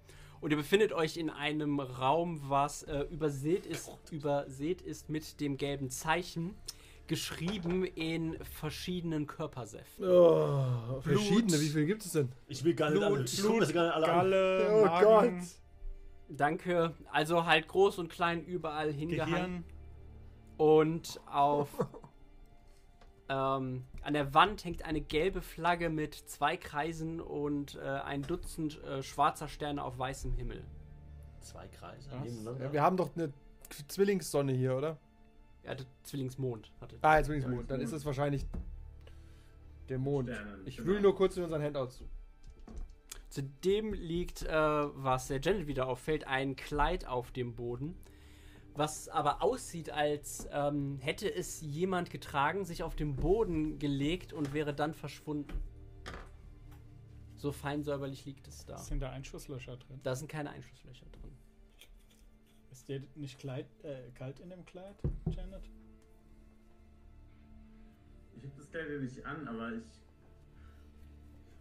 Und 0.41 0.51
ihr 0.51 0.57
befindet 0.57 0.93
euch 0.93 1.17
in 1.17 1.29
einem 1.29 1.79
Raum, 1.79 2.41
was 2.49 2.83
äh, 2.83 3.01
übersät 3.11 3.65
ist, 3.65 3.91
übersät 4.11 4.81
ist 4.81 5.09
mit 5.09 5.41
dem 5.41 5.57
gelben 5.57 5.89
Zeichen, 5.89 6.55
geschrieben 7.09 7.83
in 7.83 8.37
verschiedenen 8.45 9.27
Körpersäften. 9.27 10.07
Oh, 10.07 11.01
verschiedene, 11.01 11.59
wie 11.59 11.67
viele 11.67 11.85
gibt 11.87 12.05
es 12.05 12.13
denn? 12.13 12.31
Ich 12.47 12.63
will 12.63 12.75
gar 12.75 12.91
nicht 12.91 13.03
alle. 13.03 13.15
Blut, 13.15 13.33
Ich 13.33 13.41
guck 13.41 13.53
mir 13.55 13.59
das 13.59 13.73
gar 13.73 13.83
nicht 13.85 13.95
alle 13.95 14.07
an. 14.07 14.15
Galle, 14.15 14.69
Oh 14.71 14.85
Magen, 14.85 15.39
Gott. 15.39 15.47
Danke. 16.29 16.93
Also 17.11 17.45
halt 17.45 17.67
groß 17.67 17.97
und 17.97 18.09
klein 18.09 18.45
überall 18.45 18.93
hingehangen. 18.93 19.35
Gehirn. 19.35 19.63
Und 20.57 21.19
auf 21.25 21.69
ähm, 23.29 23.83
an 24.03 24.13
der 24.13 24.33
Wand 24.35 24.63
hängt 24.63 24.85
eine 24.85 25.01
gelbe 25.01 25.41
Flagge 25.41 25.89
mit 25.89 26.13
zwei 26.13 26.57
Kreisen 26.57 27.19
und 27.19 27.75
äh, 27.75 27.79
ein 27.81 28.21
Dutzend 28.21 28.81
äh, 28.83 29.01
schwarzer 29.01 29.47
Sterne 29.47 29.83
auf 29.83 29.97
weißem 29.97 30.33
Himmel. 30.33 30.63
Zwei 31.41 31.67
Kreise. 31.69 32.09
Ja, 32.59 32.71
wir 32.71 32.81
haben 32.83 32.97
doch 32.97 33.15
eine 33.15 33.33
Zwillingssonne 33.87 34.51
hier, 34.51 34.75
oder? 34.75 34.97
Er 35.63 35.71
hatte 35.71 35.85
Zwillingsmond. 36.03 36.71
Hatte. 36.81 36.97
Ah, 37.01 37.21
Zwillingsmond. 37.21 37.69
Dann 37.69 37.81
ist 37.81 37.91
es 37.91 38.05
wahrscheinlich 38.05 38.45
der 39.89 39.99
Mond. 39.99 40.29
Ich 40.65 40.77
genau. 40.77 40.87
wühle 40.89 41.01
nur 41.01 41.15
kurz 41.15 41.37
in 41.37 41.43
unseren 41.43 41.61
Handouts. 41.61 42.03
Zudem 43.29 43.93
liegt, 43.93 44.43
äh, 44.43 44.51
was 44.51 45.27
der 45.27 45.39
Janet 45.39 45.67
wieder 45.67 45.87
auffällt, 45.87 46.25
ein 46.25 46.55
Kleid 46.55 47.07
auf 47.07 47.31
dem 47.31 47.55
Boden, 47.55 47.95
was 48.73 49.07
aber 49.07 49.43
aussieht, 49.43 49.91
als 49.91 50.47
ähm, 50.51 50.97
hätte 50.99 51.31
es 51.31 51.61
jemand 51.61 52.09
getragen, 52.09 52.65
sich 52.65 52.81
auf 52.81 52.95
den 52.95 53.15
Boden 53.15 53.77
gelegt 53.77 54.33
und 54.33 54.53
wäre 54.53 54.73
dann 54.73 54.93
verschwunden. 54.93 55.53
So 57.35 57.51
fein 57.51 57.83
säuberlich 57.83 58.25
liegt 58.25 58.47
es 58.47 58.65
da. 58.65 58.77
Sind 58.77 59.01
da 59.01 59.11
Einschusslöcher 59.11 59.77
drin? 59.77 59.99
Da 60.03 60.15
sind 60.15 60.27
keine 60.27 60.49
Einschusslöcher 60.49 61.05
drin. 61.05 61.18
Ist 62.89 63.03
dir 63.03 63.07
nicht 63.15 63.37
Kleid, 63.37 63.67
äh, 63.83 64.09
kalt 64.17 64.39
in 64.39 64.49
dem 64.49 64.65
Kleid, 64.65 64.95
Janet? 65.29 65.63
Ich 68.35 68.43
habe 68.43 68.53
das 68.57 68.71
Kleid 68.71 68.89
ja 68.89 68.97
nicht 68.97 69.25
an, 69.27 69.47
aber 69.47 69.73
ich 69.73 69.83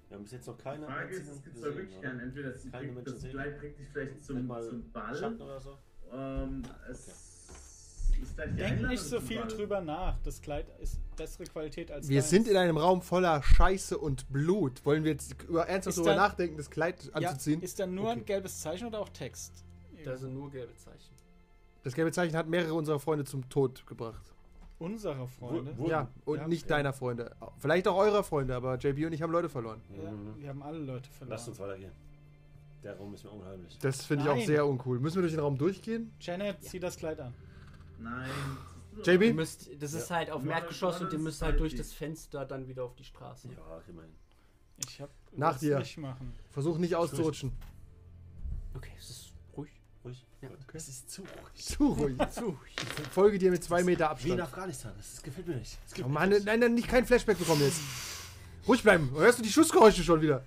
Wir 0.09 0.17
haben 0.17 0.23
bis 0.23 0.33
jetzt 0.33 0.47
noch 0.47 0.57
keine 0.57 0.87
frage 0.87 1.15
ist, 1.15 1.29
es 1.29 1.43
gibt 1.43 1.59
zwei 1.59 1.67
gesehen, 1.69 1.83
Möglichkeiten. 1.85 2.15
oder? 2.17 2.23
Entweder 2.25 2.51
das, 2.53 2.71
Keine 2.71 2.93
bringt, 2.93 3.09
das. 3.09 3.23
Kleid 3.25 3.59
bringt 3.61 3.79
dich 3.79 3.89
vielleicht 3.93 4.25
zum, 4.25 4.47
mal 4.47 4.63
zum 4.67 4.85
Schatten 4.91 5.37
Ball. 5.39 5.47
oder 5.49 5.61
so. 5.61 5.79
Ähm, 6.11 6.63
es 6.91 7.09
ist 8.23 8.33
vielleicht 8.35 8.53
die 8.55 8.57
Denk 8.57 8.89
nicht 8.89 9.03
so 9.03 9.21
viel 9.21 9.41
Ball. 9.41 9.49
drüber 9.49 9.81
nach. 9.83 10.19
Das 10.23 10.41
Kleid 10.41 10.67
ist 10.81 10.99
bessere 11.15 11.45
Qualität 11.45 11.91
als 11.91 12.09
Wir 12.09 12.21
deins. 12.21 12.31
sind 12.31 12.49
in 12.49 12.57
einem 12.57 12.79
Raum 12.79 13.03
voller 13.03 13.43
Scheiße 13.43 13.99
und 13.99 14.33
Blut. 14.33 14.83
Wollen 14.87 15.05
wir 15.05 15.11
jetzt 15.13 15.43
über, 15.43 15.67
ernsthaft 15.69 15.99
Ist 15.99 15.99
darüber 15.99 16.15
da- 16.15 16.27
nachdenken, 16.29 16.57
das 16.57 16.71
Kleid 16.71 17.05
ja, 17.05 17.13
anzuziehen? 17.29 17.61
Ist 17.61 17.79
da 17.79 17.87
nur 17.87 18.05
Okay. 18.09 18.19
ein 18.21 18.25
gelbes 18.25 18.61
Zeichen 18.63 18.87
oder 18.87 19.01
auch 19.01 19.11
Text? 19.11 19.63
Da 20.05 20.17
sind 20.17 20.35
nur 20.35 20.51
gelbe 20.51 20.75
Zeichen. 20.77 21.15
Das 21.83 21.95
gelbe 21.95 22.13
Zeichen 22.13 22.37
hat 22.37 22.49
mehrere 22.49 22.75
unserer 22.75 22.99
Freunde 22.99 23.25
zum 23.25 23.49
Tod 23.49 23.87
gebracht. 23.87 24.33
Unserer 24.79 25.27
Freunde. 25.27 25.73
Wo- 25.77 25.89
Ja, 25.89 26.09
und 26.25 26.39
Ja, 26.39 26.49
nicht 26.49 26.65
okay. 26.65 26.69
deiner 26.75 26.93
Freunde. 26.93 27.35
Vielleicht 27.59 27.89
auch 27.89 27.97
eurer 27.97 28.23
Freunde, 28.23 28.55
aber 28.55 28.77
JB 28.77 29.07
und 29.07 29.13
ich 29.13 29.23
haben 29.23 29.33
Leute 29.33 29.49
verloren. 29.49 29.81
Ja, 29.91 30.11
Mhm. 30.11 30.41
wir 30.41 30.49
haben 30.51 30.63
alle 30.63 30.79
Leute 30.79 31.11
verloren. 31.11 31.31
Lasst 31.31 31.49
uns 31.49 31.59
weitergehen. 31.59 31.93
Der 32.85 32.97
Raum 32.97 33.13
ist 33.15 33.25
mir 33.25 33.31
unheimlich. 33.31 33.77
Das 33.79 34.05
finde 34.05 34.25
ich 34.25 34.31
auch 34.31 34.47
sehr 34.47 34.65
uncool. 34.67 35.01
Müssen 35.01 35.17
wir 35.17 35.23
durch 35.23 35.33
den 35.33 35.41
Raum 35.41 35.59
durchgehen? 35.59 36.13
Janet, 36.21 36.63
zieh 36.63 36.79
das 36.79 36.97
Kleid 36.97 37.19
an. 37.19 37.35
Nein. 37.99 38.31
JB? 39.05 39.23
Ihr 39.27 39.35
müsst, 39.35 39.69
das 39.83 39.95
ist 39.95 40.11
halt 40.11 40.31
auf 40.31 40.43
dem 40.43 40.51
Ja, 40.51 40.59
Erdgeschoss 40.59 41.01
und 41.01 41.13
ihr 41.13 41.19
müsst 41.19 41.43
halt 41.43 41.59
durch 41.59 41.75
das 41.75 41.93
Fenster 41.93 42.45
dann 42.45 42.69
wieder 42.69 42.85
auf 42.85 42.95
die 42.95 43.05
Straße. 43.05 43.49
Ja, 43.49 43.81
immerhin. 43.89 44.13
Ich 44.77 45.01
hab 45.01 45.11
Nach 45.33 45.59
dir. 45.59 45.79
nicht 45.81 45.99
machen. 45.99 46.33
Versuch 46.51 46.79
nicht 46.79 46.95
auszurutschen. 46.95 47.53
Okay, 48.75 48.93
es 48.97 49.11
ist 49.11 49.28
ruhig. 50.09 50.27
Ja, 50.43 50.49
okay. 50.49 50.77
Es 50.77 50.89
ist 50.89 51.11
zu 51.11 51.23
ruhig. 51.23 51.65
Zu 51.65 51.87
ruhig. 51.89 52.17
Zu 52.33 52.45
ruhig. 52.47 52.77
Ich 52.77 53.09
folge 53.09 53.39
dir 53.39 53.51
mit 53.51 53.63
zwei 53.65 53.83
Meter 53.83 54.17
Wie 54.23 54.29
in 54.31 54.41
Abstand. 54.41 54.41
Afghanistan. 54.43 54.93
Das 54.97 55.23
gefällt 55.23 55.47
mir 55.49 55.57
nicht. 55.57 55.79
Das 55.91 56.05
Oh 56.05 56.09
Mann, 56.09 56.29
nicht. 56.31 56.45
nein, 56.45 56.61
nein, 56.61 56.75
nicht 56.75 56.89
kein 56.89 57.07
Flashback 57.07 57.39
bekommen 57.39 57.63
jetzt. 57.63 57.81
Ruhig 58.67 58.83
bleiben. 58.83 59.11
Hörst 59.15 59.39
du 59.39 59.43
die 59.43 59.53
Schussgeräusche 59.53 60.03
schon 60.03 60.21
wieder? 60.21 60.45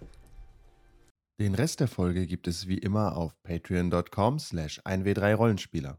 Den 1.40 1.56
Rest 1.56 1.80
der 1.80 1.88
Folge 1.88 2.28
gibt 2.28 2.48
es 2.48 2.68
wie 2.68 2.78
immer 2.78 3.18
auf 3.18 3.34
patreon.com 3.44 4.38
slash 4.40 4.80
1w3rollenspieler. 4.82 5.98